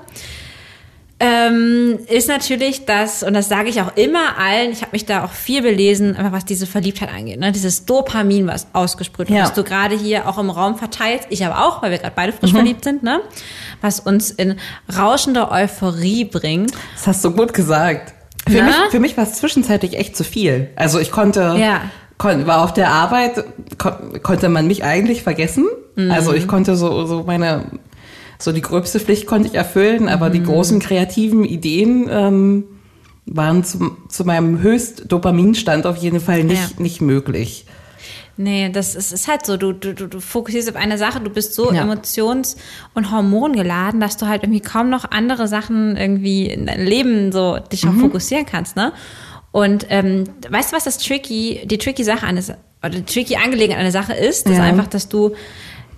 [1.17, 5.23] Ähm, ist natürlich das, und das sage ich auch immer allen, ich habe mich da
[5.23, 7.53] auch viel belesen, einfach was diese Verliebtheit angeht, ne?
[7.53, 9.45] dieses Dopamin, was ausgesprüht wird, Ja.
[9.45, 12.33] was du gerade hier auch im Raum verteilst, ich aber auch, weil wir gerade beide
[12.33, 12.55] frisch Mhm.
[12.57, 13.21] verliebt sind, ne?
[13.79, 14.55] was uns in
[14.97, 16.73] rauschende Euphorie bringt.
[16.95, 18.13] Das hast du gut gesagt.
[18.47, 18.63] Für Na?
[18.65, 20.69] mich, für mich war es zwischenzeitlich echt zu viel.
[20.75, 21.81] Also ich konnte, Ja.
[22.17, 23.41] kon, war auf der Arbeit,
[23.77, 25.65] kon, konnte man mich eigentlich vergessen.
[25.95, 26.11] Mhm.
[26.11, 27.63] Also ich konnte so, so meine,
[28.39, 30.33] so die gröbste Pflicht konnte ich erfüllen, aber Mhm.
[30.33, 32.63] die großen kreativen Ideen ähm,
[33.25, 36.81] waren zu, zu meinem Höchst-Dopaminstand auf jeden Fall nicht, Ja.
[36.81, 37.65] nicht möglich.
[38.37, 39.55] Nee, das ist, ist halt so.
[39.55, 41.83] Du, du, du fokussierst auf eine Sache, du bist so Ja.
[41.83, 42.57] emotions-
[42.93, 47.57] und hormongeladen, dass du halt irgendwie kaum noch andere Sachen irgendwie in deinem Leben so
[47.71, 47.91] dich Mhm.
[47.91, 48.91] auch fokussieren kannst, ne?
[49.53, 53.79] Und ähm, weißt du, was das tricky, die tricky Sache an oder die tricky Angelegenheit
[53.79, 54.45] an der Sache ist?
[54.45, 54.65] Das ist Ja.
[54.65, 55.31] einfach, dass du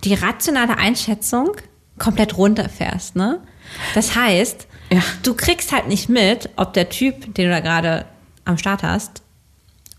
[0.04, 1.54] die rationale Einschätzung
[2.00, 3.40] komplett runterfährst, ne?
[3.96, 5.02] Das heißt, Ja.
[5.24, 8.06] du kriegst halt nicht mit, ob der Typ, den du da gerade
[8.46, 9.22] am Start hast,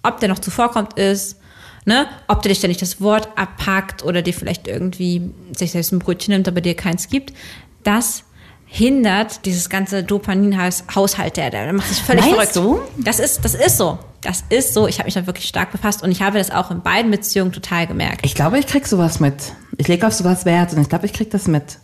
[0.02, 1.36] ob der noch zuvorkommt ist,
[1.84, 2.06] ne?
[2.28, 6.32] ob der dich ständig das Wort abpackt oder dir vielleicht irgendwie sich selbst ein Brötchen
[6.32, 7.34] nimmt, aber dir keins gibt.
[7.82, 8.24] Das
[8.70, 12.56] hindert dieses ganze Dopamin-Haushalt, der, der macht sich völlig Meinst verrückt.
[12.96, 13.02] du?
[13.02, 13.98] Das ist, das ist so.
[14.20, 14.86] Das ist so.
[14.88, 17.52] Ich habe mich da wirklich stark befasst und ich habe das auch in beiden Beziehungen
[17.52, 18.20] total gemerkt.
[18.24, 19.34] Ich glaube, ich krieg sowas mit.
[19.76, 21.78] Ich lege auf sowas Wert und ich glaube, ich krieg das mit.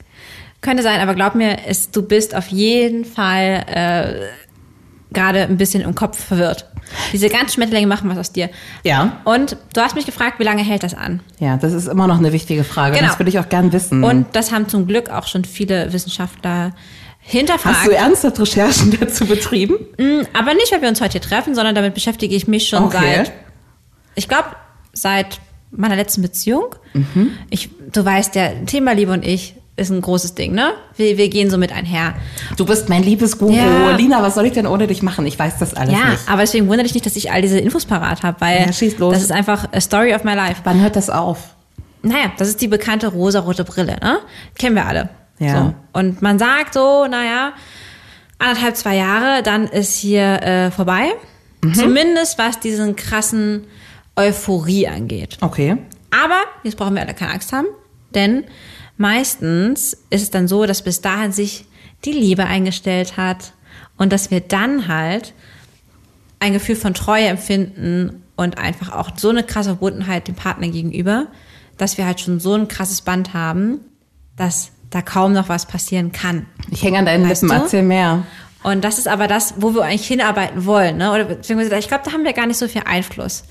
[0.65, 5.83] Könnte sein, aber glaub mir, es, du bist auf jeden Fall äh, gerade ein bisschen
[5.83, 6.67] im Kopf verwirrt.
[7.13, 8.49] Diese ganzen Schmetterlinge machen was aus dir.
[8.83, 9.21] Ja.
[9.25, 11.21] Und du hast mich gefragt, wie lange hält das an?
[11.39, 12.97] Ja, das ist immer noch eine wichtige Frage.
[12.97, 13.09] Genau.
[13.09, 14.03] Das würde ich auch gern wissen.
[14.03, 16.73] Und das haben zum Glück auch schon viele Wissenschaftler
[17.21, 17.77] hinterfragt.
[17.77, 19.75] Hast du ernsthaft Recherchen dazu betrieben?
[20.33, 23.17] aber nicht, weil wir uns heute hier treffen, sondern damit beschäftige ich mich schon Okay.
[23.17, 23.33] seit,
[24.15, 24.49] ich glaube,
[24.95, 26.75] seit meiner letzten Beziehung.
[26.95, 27.33] Mhm.
[27.51, 30.73] Ich, du weißt ja, Thema Liebe und ich ist ein großes Ding, ne?
[30.97, 32.15] Wir, wir gehen so mit einher.
[32.57, 33.53] Du bist mein Liebesguru.
[33.53, 33.97] Ja.
[33.97, 35.27] Lina, was soll ich denn ohne dich machen?
[35.27, 36.29] Ich weiß das alles Ja, nicht.
[36.29, 38.99] aber deswegen wundere dich nicht, dass ich all diese Infos parat habe, weil Ja, schieß
[38.99, 39.15] los.
[39.15, 40.61] das ist einfach a story of my life.
[40.65, 41.55] Wann hört das auf?
[42.03, 44.19] Naja, das ist die bekannte rosarote Brille, ne?
[44.57, 45.09] Kennen wir alle.
[45.41, 45.57] Ja.
[45.65, 45.75] So.
[45.99, 47.55] Und man sagt so, naja,
[48.39, 51.15] anderthalb, zwei Jahre, dann ist hier äh, vorbei.
[51.63, 51.75] Mhm.
[51.75, 53.65] Zumindest was diesen krassen
[54.17, 55.39] Euphorie angeht.
[55.41, 55.77] Okay.
[56.11, 57.67] Aber jetzt brauchen wir alle keine Angst haben,
[58.15, 58.45] denn
[58.97, 61.67] meistens ist es dann so, dass bis dahin sich
[62.05, 63.53] die Liebe eingestellt hat
[63.97, 65.35] und dass wir dann halt
[66.41, 71.27] ein Gefühl von Treue empfinden und einfach auch so eine krasse Verbundenheit dem Partner gegenüber,
[71.79, 73.81] dass wir halt schon so ein krasses Band haben,
[74.37, 76.47] dass da kaum noch was passieren kann.
[76.71, 77.57] Ich hänge an deinen Weißt Lippen.
[77.57, 77.63] du?
[77.65, 78.25] Erzähl mehr.
[78.65, 80.97] Und das ist aber das, wo wir eigentlich hinarbeiten wollen.
[80.97, 81.13] Ne?
[81.13, 83.45] Oder beziehungsweise, ich glaube, da haben wir gar nicht so viel Einfluss.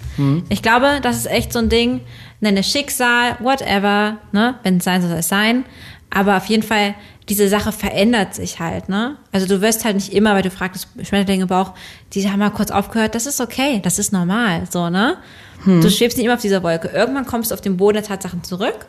[0.49, 2.01] Ich glaube, das ist echt so ein Ding,
[2.41, 4.55] nenne Schicksal, whatever, ne?
[4.63, 5.65] wenn es sein soll, soll es sein.
[6.09, 6.95] Aber auf jeden Fall,
[7.29, 8.89] diese Sache verändert sich halt.
[8.89, 9.17] Ne?
[9.31, 11.73] Also du wirst halt nicht immer, weil du fragst, Schmetterlinge im Bauch,
[12.13, 14.63] die haben mal kurz aufgehört, das ist okay, das ist normal.
[14.69, 15.17] so ne?
[15.65, 16.87] Du schwebst nicht immer auf dieser Wolke.
[16.89, 18.87] Irgendwann kommst du auf den Boden der Tatsachen zurück.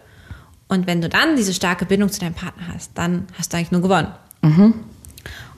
[0.69, 3.73] Und wenn du dann diese starke Bindung zu deinem Partner hast, dann hast du eigentlich
[3.73, 4.09] nur gewonnen.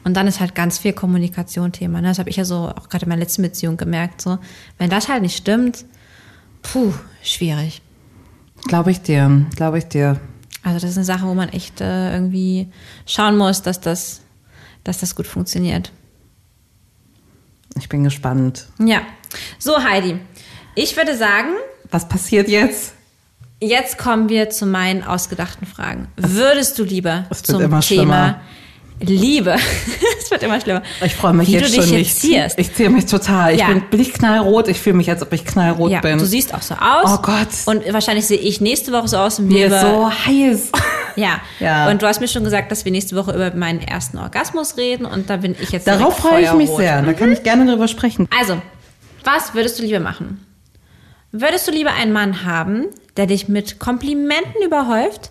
[0.06, 2.00] Und dann ist halt ganz viel Kommunikation Thema.
[2.00, 2.06] Ne?
[2.06, 4.20] Das habe ich ja so auch gerade in meiner letzten Beziehung gemerkt.
[4.22, 4.38] So,
[4.78, 5.84] wenn das halt nicht stimmt,
[6.62, 6.92] puh,
[7.24, 7.82] schwierig.
[8.68, 9.46] Glaube ich dir.
[9.56, 10.20] Glaube ich dir.
[10.62, 12.68] Also das ist eine Sache, wo man echt äh, irgendwie
[13.04, 14.20] schauen muss, dass das,
[14.84, 15.90] dass das gut funktioniert.
[17.76, 18.68] Ich bin gespannt.
[18.78, 19.00] Ja.
[19.58, 20.20] So, Heidi.
[20.76, 21.48] Ich würde sagen,
[21.90, 22.94] Was passiert jetzt?
[23.60, 26.06] jetzt kommen wir zu meinen ausgedachten Fragen.
[26.16, 28.40] Würdest du lieber zum Thema schlimmer.
[29.00, 29.56] Liebe,
[30.18, 32.08] es wird immer schlimmer, Ich freue mich wie jetzt du schon dich nicht.
[32.08, 32.58] jetzt ziehst?
[32.58, 33.52] Ich ziehe mich total.
[33.54, 33.66] Ich Ja.
[33.68, 34.68] bin, bin ich knallrot?
[34.68, 36.18] Ich fühle mich, als ob ich knallrot Ja, bin.
[36.18, 37.04] du siehst auch so aus.
[37.04, 37.48] Oh Gott.
[37.66, 40.72] Und wahrscheinlich sehe ich nächste Woche so aus und mir wir ist so heiß.
[41.16, 41.40] Ja.
[41.60, 41.88] Ja.
[41.90, 45.06] Und du hast mir schon gesagt, dass wir nächste Woche über meinen ersten Orgasmus reden
[45.06, 47.00] und da bin ich jetzt Darauf freue ich mich sehr.
[47.00, 48.28] Da kann ich gerne drüber sprechen.
[48.38, 48.60] Also,
[49.24, 50.44] was würdest du lieber machen?
[51.32, 55.30] Würdest du lieber einen Mann haben, der dich mit Komplimenten überhäuft,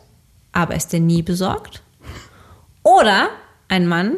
[0.53, 1.83] aber es dir nie besorgt?
[2.81, 3.27] Oder
[3.67, 4.17] einen Mann,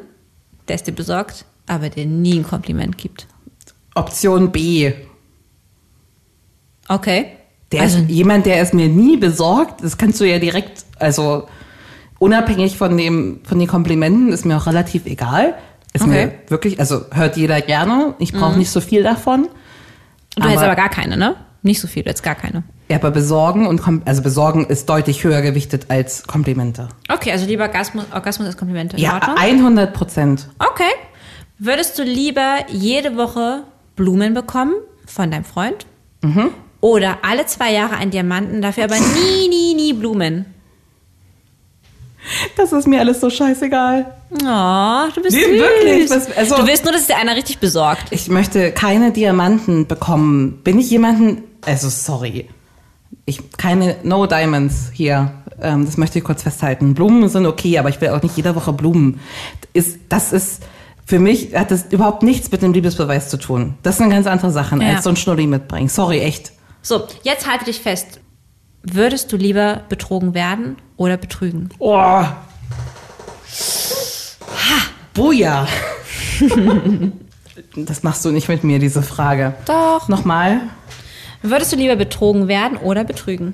[0.68, 3.28] der es dir besorgt, aber dir nie ein Kompliment gibt?
[3.96, 4.94] Option B.
[6.88, 7.28] Okay.
[7.72, 9.84] Der also, ist jemand, der es mir nie besorgt.
[9.84, 11.48] Das kannst du ja direkt, also
[12.20, 15.56] unabhängig von dem, von den Komplimenten, ist mir auch relativ egal.
[15.94, 16.28] Ist Okay.
[16.28, 18.16] mir wirklich, also hört jeder gerne.
[18.20, 19.48] Ich brauche nicht so viel davon.
[20.36, 21.36] du hättest aber gar keine, ne?
[21.64, 22.64] Nicht so viel, du hättest gar keine.
[22.90, 26.88] Ja, aber besorgen und also besorgen ist deutlich höher gewichtet als Komplimente.
[27.10, 28.96] Okay, also lieber Orgasmus, Orgasmus als Komplimente.
[28.96, 29.36] In Ja, Ordnung?
[29.38, 30.48] 100 Prozent.
[30.60, 30.84] Okay.
[31.60, 33.64] Würdest du lieber jede Woche
[33.96, 34.74] Blumen bekommen
[35.06, 35.86] von deinem Freund?
[36.22, 36.52] Mhm.
[36.80, 40.46] Oder alle zwei Jahre einen Diamanten, dafür aber nie, nie, nie Blumen?
[42.58, 44.06] Das ist mir alles so scheißegal.
[44.32, 45.52] Oh, du bist Nee, süß.
[45.60, 48.08] wirklich, was- also- du willst nur, dass dir einer richtig besorgt.
[48.12, 50.60] Ich möchte keine Diamanten bekommen.
[50.64, 52.50] Bin ich jemanden, also sorry,
[53.26, 55.32] ich keine No Diamonds hier.
[55.62, 56.94] Ähm, das möchte ich kurz festhalten.
[56.94, 59.20] Blumen sind okay, aber ich will auch nicht jede Woche Blumen.
[59.74, 60.64] Ist, das ist
[61.08, 63.76] für mich hat das überhaupt nichts mit dem Liebesbeweis zu tun.
[63.82, 64.96] Das sind ganz andere Sachen Ja.
[64.96, 65.88] als so ein Schnulli mitbringen.
[65.88, 66.52] Sorry, echt.
[66.82, 68.20] So, jetzt halte dich fest.
[68.84, 71.70] Würdest du lieber betrogen werden oder betrügen?
[71.80, 72.24] Oh.
[75.14, 75.68] Buja.
[77.76, 79.56] das machst du nicht mit mir, diese Frage.
[79.66, 80.10] Doch.
[80.10, 80.60] Nochmal.
[81.42, 83.54] Würdest du lieber betrogen werden oder betrügen?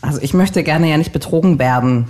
[0.00, 2.06] Also ich möchte gerne ja nicht betrogen werden.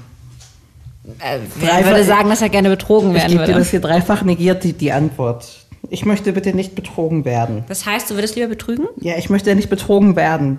[1.59, 3.61] Wer würde sagen, dass er gerne betrogen Ich werden gebe dir würde?
[3.61, 5.47] das hier dreifach negiert, die, die Antwort.
[5.91, 7.65] Ich möchte bitte nicht betrogen werden.
[7.69, 8.87] Das heißt, du würdest lieber betrügen?
[9.01, 10.59] Ja, ich möchte nicht betrogen werden.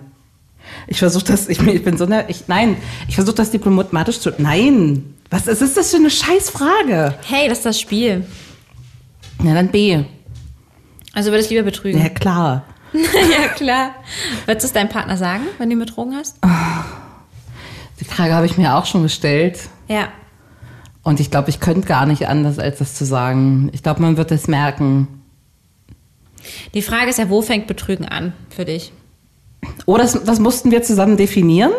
[0.87, 4.31] Ich versuche das, ich, ich bin so eine, ich, nein, ich versuche das diplomatisch zu,
[4.37, 5.15] nein.
[5.29, 7.15] Was ist, ist das für eine Scheißfrage?
[7.27, 8.25] Hey, das ist das Spiel.
[9.43, 10.03] Ja, dann B.
[11.13, 12.01] Also würdest du lieber betrügen?
[12.01, 12.63] Ja, klar.
[12.93, 13.91] ja, klar.
[14.45, 16.37] Würdest du es deinem Partner sagen, wenn du ihn betrogen hast?
[17.99, 19.59] Die Frage habe ich mir auch schon gestellt.
[19.87, 20.09] Ja.
[21.03, 23.69] Und ich glaube, ich könnte gar nicht anders, als das zu sagen.
[23.73, 25.07] Ich glaube, man wird es merken.
[26.73, 28.91] Die Frage ist ja, wo fängt Betrügen an für dich?
[29.85, 31.71] Oh, das, das mussten wir zusammen definieren.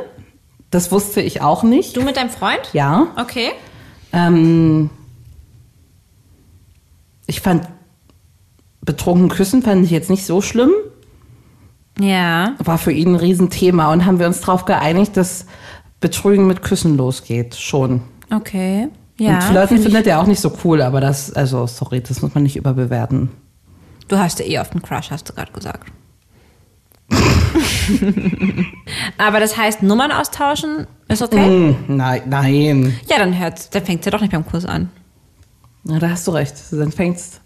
[0.71, 1.97] Das wusste ich auch nicht.
[1.97, 2.61] Du mit deinem Freund?
[2.73, 3.09] Ja.
[3.17, 3.51] Okay.
[4.13, 4.91] Ähm,
[7.27, 7.69] ich fand
[8.85, 10.73] betrunken küssen fand ich jetzt nicht so schlimm.
[11.99, 12.55] Ja.
[12.59, 15.47] War für ihn ein Riesenthema und haben wir uns darauf geeinigt, dass
[16.01, 17.55] Betrügen mit Küssen losgeht.
[17.55, 18.03] Schon.
[18.35, 18.89] Okay.
[19.19, 19.37] Ja.
[19.37, 22.35] und Flirten find findet er auch nicht so cool, aber das, also sorry, das muss
[22.35, 23.31] man nicht überbewerten.
[24.09, 25.91] Du hast ja eh oft einen Crush, hast du gerade gesagt.
[29.19, 31.47] Aber das heißt, Nummern austauschen ist okay?
[31.47, 32.99] Hm, nein, nein.
[33.09, 34.91] Ja, dann hört's, dann fängt's ja doch nicht beim Kuss an.
[35.85, 36.55] Na, da hast du recht.
[36.71, 37.41] Dann fängst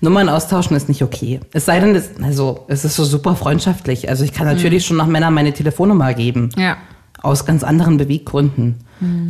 [0.00, 1.40] Nummern austauschen ist nicht okay.
[1.52, 4.08] Es sei denn, es, also, es ist so super freundschaftlich.
[4.08, 6.50] Also ich kann natürlich schon nach Männern meine Telefonnummer geben.
[6.56, 6.76] Ja.
[7.22, 8.76] Aus ganz anderen Beweggründen.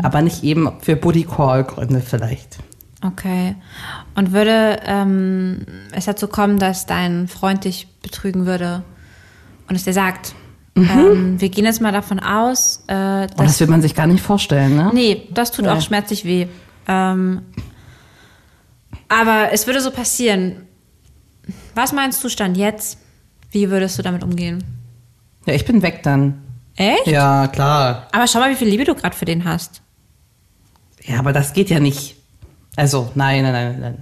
[0.02, 2.58] Aber nicht eben für Booty Call Gründe vielleicht.
[3.04, 3.54] Okay.
[4.14, 8.82] Und würde ähm, es dazu kommen, dass dein Freund dich betrügen würde
[9.68, 10.34] und es dir sagt,
[10.76, 12.94] ähm, wir gehen jetzt mal davon aus, äh,
[13.26, 13.30] dass.
[13.38, 14.90] Oh, das will man sich gar nicht vorstellen, ne?
[14.94, 15.74] nee, das tut Ja.
[15.74, 16.46] auch schmerzlich weh.
[16.88, 17.42] Ähm,
[19.10, 20.66] aber es würde so passieren.
[21.74, 22.96] Was meinst du Stand jetzt?
[23.50, 24.64] Wie würdest du damit umgehen?
[25.46, 26.40] Ja, ich bin weg dann.
[26.76, 27.06] Echt?
[27.06, 28.06] Ja, klar.
[28.12, 29.82] Aber schau mal, wie viel Liebe du gerade für den hast.
[31.04, 32.16] Ja, aber das geht ja nicht.
[32.76, 33.98] Also, nein, nein, nein, nein.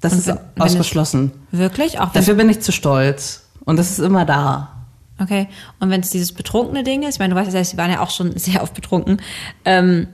[0.00, 1.32] Das ist wenn- wenn ausgeschlossen.
[1.50, 1.98] Wirklich?
[1.98, 3.48] Auch Dafür bin ich zu stolz.
[3.64, 4.70] Und das ist immer da.
[5.18, 5.48] Okay.
[5.80, 8.00] Und wenn es dieses betrunkene Ding ist, ich meine, du weißt ja, sie waren ja
[8.00, 9.22] auch schon sehr oft betrunken,
[9.64, 10.08] ähm,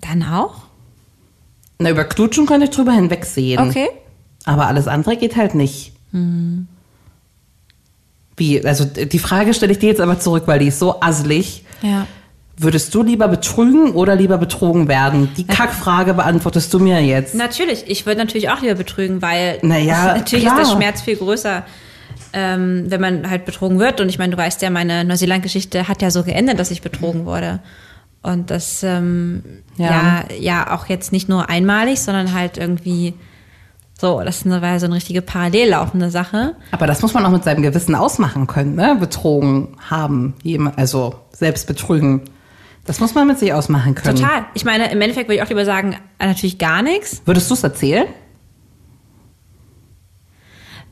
[0.00, 0.62] dann auch?
[1.78, 3.68] Na, über Knutschen könnte ich drüber hinwegsehen.
[3.68, 3.88] Okay.
[4.44, 5.92] Aber alles andere geht halt nicht.
[6.12, 6.68] Mhm.
[8.36, 8.64] Wie?
[8.64, 11.64] Also die Frage stelle ich dir jetzt aber zurück, weil die ist so asselig.
[11.82, 12.06] Ja.
[12.58, 15.28] Würdest du lieber betrügen oder lieber betrogen werden?
[15.36, 17.34] Die Kackfrage beantwortest du mir jetzt.
[17.34, 20.62] Natürlich, ich würde natürlich auch lieber betrügen, weil Naja, natürlich klar.
[20.62, 21.64] ist der Schmerz viel größer,
[22.32, 24.00] ähm, wenn man halt betrogen wird.
[24.00, 27.26] Und ich meine, du weißt ja, meine Neuseeland-Geschichte hat ja so geendet, dass ich betrogen
[27.26, 27.60] wurde.
[28.26, 29.42] Und das ähm,
[29.76, 29.86] ja.
[29.86, 30.24] Ja.
[30.38, 33.14] ja auch jetzt nicht nur einmalig, sondern halt irgendwie
[33.98, 36.54] so, das ist eine- war so eine richtige parallel laufende Sache.
[36.72, 38.96] Aber das muss man auch mit seinem Gewissen ausmachen können, ne?
[38.98, 40.34] Betrogen haben,
[40.76, 42.22] also selbst betrügen.
[42.84, 44.16] Das muss man mit sich ausmachen können.
[44.16, 44.44] Total.
[44.54, 47.22] Ich meine, im Endeffekt würde ich auch lieber sagen, natürlich gar nichts.
[47.24, 48.06] Würdest du es erzählen?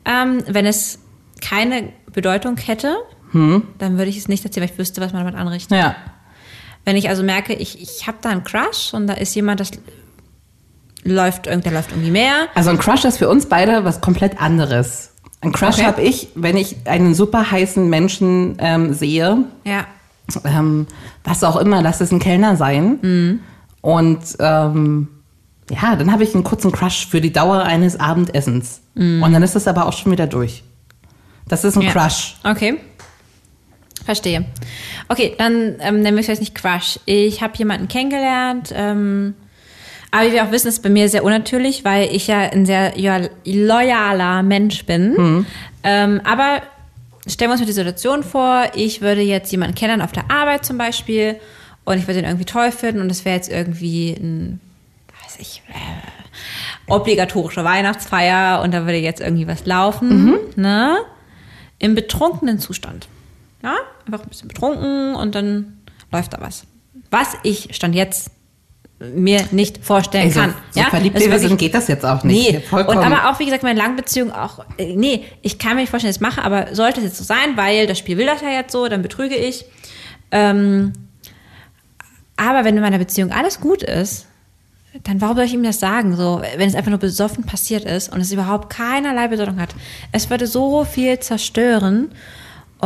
[0.05, 0.99] Ähm, wenn es
[1.41, 2.95] keine Bedeutung hätte,
[3.33, 5.77] dann würde ich es nicht erzählen, weil ich wüsste, was man damit anrichtet.
[5.77, 5.95] Ja.
[6.85, 9.71] Wenn ich also merke, ich, ich habe da einen Crush und da ist jemand, das
[11.03, 12.47] läuft, irgend- der läuft irgendwie mehr.
[12.55, 15.11] Also ein Crush ist für uns beide was komplett anderes.
[15.41, 15.85] Ein Crush Okay.
[15.85, 19.85] habe ich, wenn ich einen super heißen Menschen ähm, sehe, Ja.
[20.45, 20.87] ähm,
[21.23, 22.99] was auch immer, lass es ein Kellner sein.
[23.01, 23.39] Mhm.
[23.81, 25.07] Und ähm,
[25.69, 28.81] ja, dann habe ich einen kurzen Crush für die Dauer eines Abendessens.
[28.95, 30.63] Und dann ist es aber auch schon wieder durch.
[31.49, 31.91] Das ist ein ja.
[31.91, 32.37] Crush.
[32.45, 32.77] Okay.
[34.05, 34.45] Verstehe.
[35.09, 36.99] Okay, dann ähm, nennen wir es jetzt nicht Crush.
[37.05, 39.33] Ich habe jemanden kennengelernt, ähm,
[40.11, 42.65] aber wie wir auch wissen, ist es bei mir sehr unnatürlich, weil ich ja ein
[42.65, 45.45] sehr loyal- loyaler Mensch bin.
[45.83, 46.61] Ähm, aber
[47.27, 50.63] stellen wir uns mal die Situation vor, ich würde jetzt jemanden kennen auf der Arbeit
[50.65, 51.37] zum Beispiel
[51.83, 54.59] und ich würde ihn irgendwie toll finden und es wäre jetzt irgendwie ein,
[55.23, 60.97] weiß ich, äh, obligatorische Weihnachtsfeier und da würde jetzt irgendwie was laufen, ne?
[61.79, 63.07] Im betrunkenen Zustand.
[63.65, 63.75] Ja,
[64.05, 65.77] einfach ein bisschen betrunken und dann
[66.11, 66.65] läuft da was.
[67.09, 68.29] Was ich stand jetzt
[68.99, 70.53] mir nicht vorstellen Also, kann.
[70.71, 72.51] so ja, verliebt Das wie wir sind, geht das jetzt auch nicht.
[72.51, 72.99] Nee, Vollkommen.
[72.99, 75.89] und aber auch, wie gesagt, meine langen Beziehungen auch, äh, nee, ich kann mir nicht
[75.89, 78.25] vorstellen, dass ich es mache, aber sollte es jetzt so sein, weil das Spiel will
[78.25, 79.65] das ja jetzt so, dann betrüge ich.
[80.31, 80.93] Ähm,
[82.37, 84.27] aber wenn in meiner Beziehung alles gut ist,
[85.03, 86.15] dann warum soll ich ihm das sagen?
[86.15, 89.75] So, wenn es einfach nur besoffen passiert ist und es überhaupt keinerlei Bedeutung hat.
[90.11, 92.11] Es würde so viel zerstören.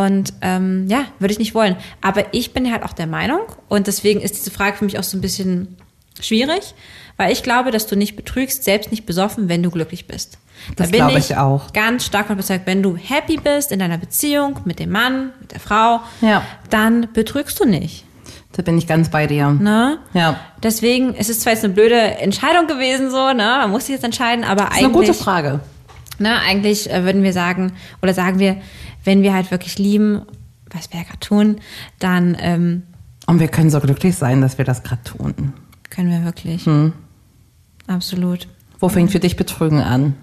[0.05, 1.75] Und ähm, ja, würde ich nicht wollen.
[2.01, 5.03] Aber ich bin halt auch der Meinung, und deswegen ist diese Frage für mich auch
[5.03, 5.75] so ein bisschen
[6.21, 6.73] schwierig,
[7.17, 10.37] weil ich glaube, dass du nicht betrügst, selbst nicht besoffen, wenn du glücklich bist.
[10.75, 11.71] Da Das bin glaube ich auch.
[11.73, 15.51] Ganz stark von überzeugt, wenn du happy bist in deiner Beziehung mit dem Mann, mit
[15.53, 16.43] der Frau, Ja.
[16.69, 18.03] dann betrügst du nicht.
[18.53, 19.49] Da bin ich ganz bei dir.
[19.51, 19.99] Ne?
[20.13, 20.39] Ja.
[20.61, 23.35] Deswegen ist es zwar jetzt eine blöde Entscheidung gewesen, so, ne?
[23.61, 25.07] Man muss sich jetzt entscheiden, aber Das ist eine eigentlich.
[25.07, 25.59] gute Frage.
[26.21, 27.71] Ne, eigentlich äh, würden wir sagen,
[28.01, 28.57] oder sagen wir,
[29.03, 30.21] wenn wir halt wirklich lieben,
[30.71, 31.61] was wir ja gerade tun,
[31.99, 32.83] dann ähm,
[33.27, 35.53] Und wir können so glücklich sein, dass wir das gerade tun.
[35.89, 36.67] können wir wirklich.
[37.87, 38.47] Absolut.
[38.79, 40.15] Wo fängt für dich Betrügen an?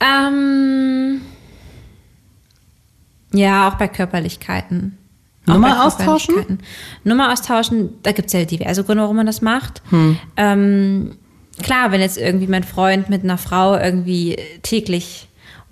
[0.00, 1.20] Ähm,
[3.32, 4.98] ja, auch bei Körperlichkeiten.
[5.46, 6.58] Auch Nummer austauschen?
[7.04, 9.82] Nummer austauschen, da gibt es ja diverse Gründe, warum man das macht.
[10.36, 11.16] Ähm,
[11.62, 15.25] klar, wenn jetzt irgendwie mein Freund mit einer Frau irgendwie täglich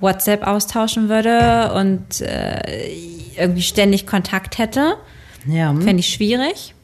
[0.05, 2.93] WhatsApp austauschen würde und äh,
[3.37, 4.95] irgendwie ständig Kontakt hätte,
[5.47, 5.75] Ja.
[5.75, 6.75] fände ich schwierig.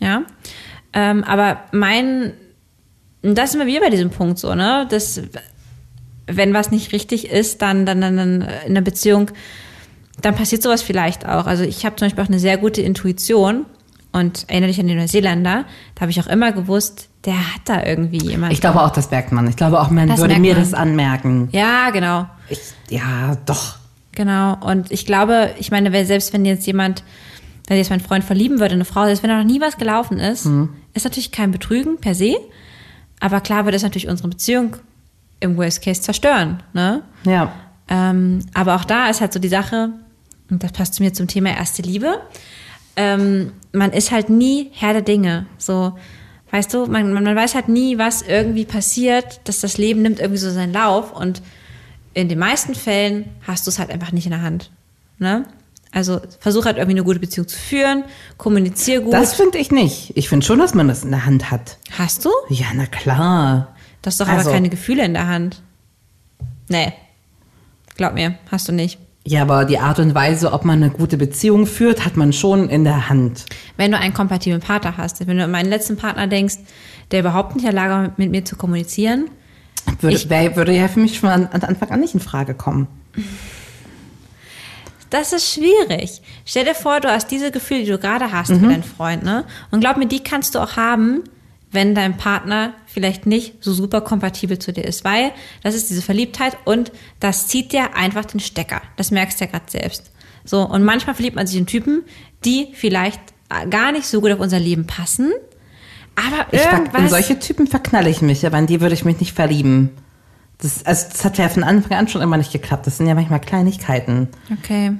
[0.00, 0.22] Ja.
[0.92, 2.34] Ähm, aber mein,
[3.22, 4.86] das immer wieder bei diesem Punkt so, ne?
[4.90, 5.22] dass
[6.26, 9.30] wenn was nicht richtig ist, dann, dann, dann, dann in einer Beziehung,
[10.22, 11.46] dann passiert sowas vielleicht auch.
[11.46, 13.66] Also ich habe zum Beispiel auch eine sehr gute Intuition
[14.14, 15.64] und erinnere dich an den Neuseeländer,
[15.96, 18.54] da habe ich auch immer gewusst, der hat da irgendwie jemanden.
[18.54, 19.48] Ich glaube auch, das merkt man.
[19.48, 20.62] Ich glaube auch, man Das würde mir man.
[20.62, 21.48] das anmerken.
[21.50, 22.26] Ja, genau.
[22.48, 22.60] Ich,
[22.90, 23.76] ja, doch.
[24.12, 24.56] Genau.
[24.64, 27.02] Und ich glaube, ich meine, selbst wenn jetzt jemand,
[27.66, 29.78] wenn jetzt mein Freund verlieben würde, in eine Frau, selbst wenn da noch nie was
[29.78, 30.46] gelaufen ist,
[30.92, 32.36] ist natürlich kein Betrügen per se.
[33.18, 34.76] Aber klar würde es natürlich unsere Beziehung
[35.40, 36.62] im Worst Case zerstören.
[36.72, 37.02] Ne?
[37.24, 37.52] Ja.
[37.88, 39.90] Ähm, aber auch da ist halt so die Sache,
[40.50, 42.20] und das passt zu mir zum Thema erste Liebe,
[42.96, 45.46] ähm, man ist halt nie Herr der Dinge.
[45.58, 45.96] So,
[46.50, 50.20] weißt du, man, man, man weiß halt nie, was irgendwie passiert, dass das Leben nimmt
[50.20, 51.42] irgendwie so seinen Lauf und
[52.14, 54.70] in den meisten Fällen hast du es halt einfach nicht in der Hand.
[55.18, 55.44] Ne?
[55.90, 58.04] Also versuch halt irgendwie eine gute Beziehung zu führen,
[58.36, 59.12] kommunizier gut.
[59.12, 60.12] Das finde ich nicht.
[60.16, 61.78] Ich finde schon, dass man das in der Hand hat.
[61.98, 62.30] hast du?
[62.48, 63.74] Ja, na klar.
[64.02, 65.62] Du hast doch Also- aber keine Gefühle in der Hand.
[66.68, 66.92] Nee.
[67.96, 68.98] Glaub mir, hast du nicht.
[69.26, 72.68] Ja, aber die Art und Weise, ob man eine gute Beziehung führt, hat man schon
[72.68, 73.46] in der Hand.
[73.78, 75.26] wenn du einen kompatiblen Partner hast.
[75.26, 76.56] Wenn du an meinen letzten Partner denkst,
[77.10, 79.30] der überhaupt nicht in der Lage war, mit mir zu kommunizieren,
[80.00, 82.54] Würde, Ich- wär, würde ja für mich schon an, an Anfang an nicht in Frage
[82.54, 82.86] kommen.
[85.10, 86.22] das ist schwierig.
[86.44, 88.60] Stell dir vor, du hast diese Gefühle, die du gerade hast Mhm.
[88.60, 89.44] für deinen Freund, ne?
[89.70, 91.22] Und glaub mir, die kannst du auch haben,
[91.74, 96.02] wenn dein Partner vielleicht nicht so super kompatibel zu dir ist, weil das ist diese
[96.02, 98.80] Verliebtheit und das zieht dir einfach den Stecker.
[98.96, 100.10] Das merkst du ja gerade selbst.
[100.44, 102.02] So, und manchmal verliebt man sich in Typen,
[102.44, 103.20] die vielleicht
[103.70, 105.32] gar nicht so gut auf unser Leben passen,
[106.16, 106.62] aber Ich
[107.00, 109.90] in solche Typen verknalle ich mich, aber in die würde ich mich nicht verlieben.
[110.58, 112.86] Das, also das hat ja von Anfang an schon immer nicht geklappt.
[112.86, 114.28] Das sind ja manchmal Kleinigkeiten.
[114.60, 114.92] Okay.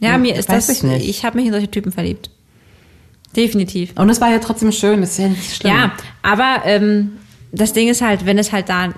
[0.00, 1.08] Ja, Ja, mir ist weiß das, ich nicht.
[1.08, 2.30] ich habe mich in solche Typen verliebt.
[3.36, 3.92] Definitiv.
[3.96, 5.72] Und es war ja trotzdem schön, das ist ja nicht schlimm.
[5.72, 7.12] Ja, aber ähm,
[7.52, 8.88] das Ding ist halt, wenn es halt da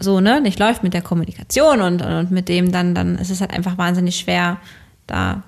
[0.00, 3.40] so ne nicht läuft mit der Kommunikation und, und mit dem, dann, dann ist es
[3.40, 4.58] halt einfach wahnsinnig schwer,
[5.06, 5.42] da,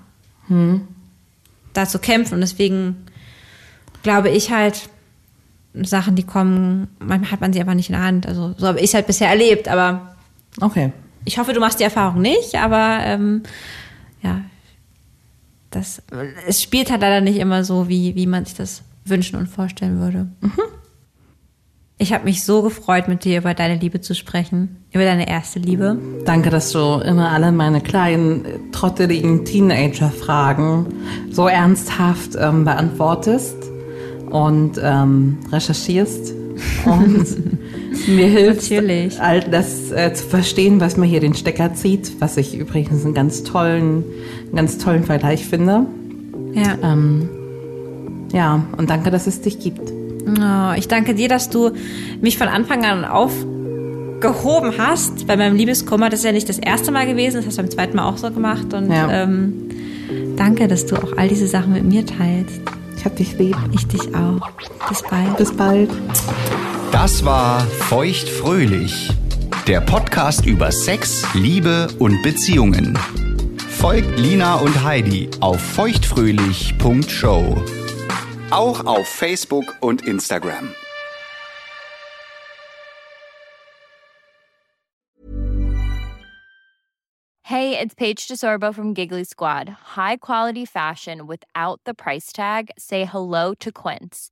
[1.73, 2.33] da zu kämpfen.
[2.35, 3.05] Und deswegen
[4.03, 4.89] glaube ich halt,
[5.73, 8.27] Sachen, die kommen, manchmal hat man sie einfach nicht in der Hand.
[8.27, 10.15] Also so habe ich es halt bisher erlebt, aber
[10.59, 10.91] Okay.
[11.23, 13.43] ich hoffe, du machst die Erfahrung nicht, aber ähm,
[14.21, 14.41] ja,
[15.71, 16.01] das,
[16.47, 19.99] es spielt halt leider nicht immer so, wie, wie man sich das wünschen und vorstellen
[19.99, 20.27] würde.
[21.97, 25.59] Ich habe mich so gefreut, mit dir über deine Liebe zu sprechen, über deine erste
[25.59, 25.97] Liebe.
[26.25, 30.87] Danke, dass du immer alle meine kleinen, trotteligen Teenager-Fragen
[31.29, 33.55] so ernsthaft ähm, beantwortest
[34.31, 36.33] und ähm, recherchierst
[36.85, 37.27] und
[38.07, 39.19] mir hilfst, Natürlich.
[39.19, 43.13] all das äh, zu verstehen, was mir hier den Stecker zieht, was ich übrigens einen
[43.13, 44.03] ganz tollen,
[44.47, 45.85] einen ganz tollen Vergleich finde.
[46.53, 46.77] Ja.
[46.83, 47.29] Ähm,
[48.33, 49.81] ja, und danke, dass es dich gibt.
[50.27, 51.71] Oh, ich danke dir, dass du
[52.21, 56.09] mich von Anfang an aufgehoben hast bei meinem Liebeskummer.
[56.09, 58.17] Das ist ja nicht das erste Mal gewesen, das hast du beim zweiten Mal auch
[58.17, 58.73] so gemacht.
[58.73, 59.23] Und Ja.
[59.23, 59.53] ähm,
[60.37, 62.61] danke, dass du auch all diese Sachen mit mir teilst.
[62.97, 63.57] Ich hab dich lieb.
[63.73, 64.47] Ich dich auch.
[64.89, 65.37] Bis bald.
[65.37, 65.89] Bis bald.
[66.91, 69.09] Das war Feuchtfröhlich,
[69.65, 72.97] der Podcast über Sex, Liebe und Beziehungen.
[73.69, 77.63] Folgt Lina und Heidi auf feuchtfröhlich.show.
[78.51, 80.75] Auch auf Facebook und Instagram.
[87.43, 89.69] Hey, it's Paige DeSorbo from Giggly Squad.
[89.95, 92.71] High quality fashion without the price tag.
[92.77, 94.31] Say hello to Quince.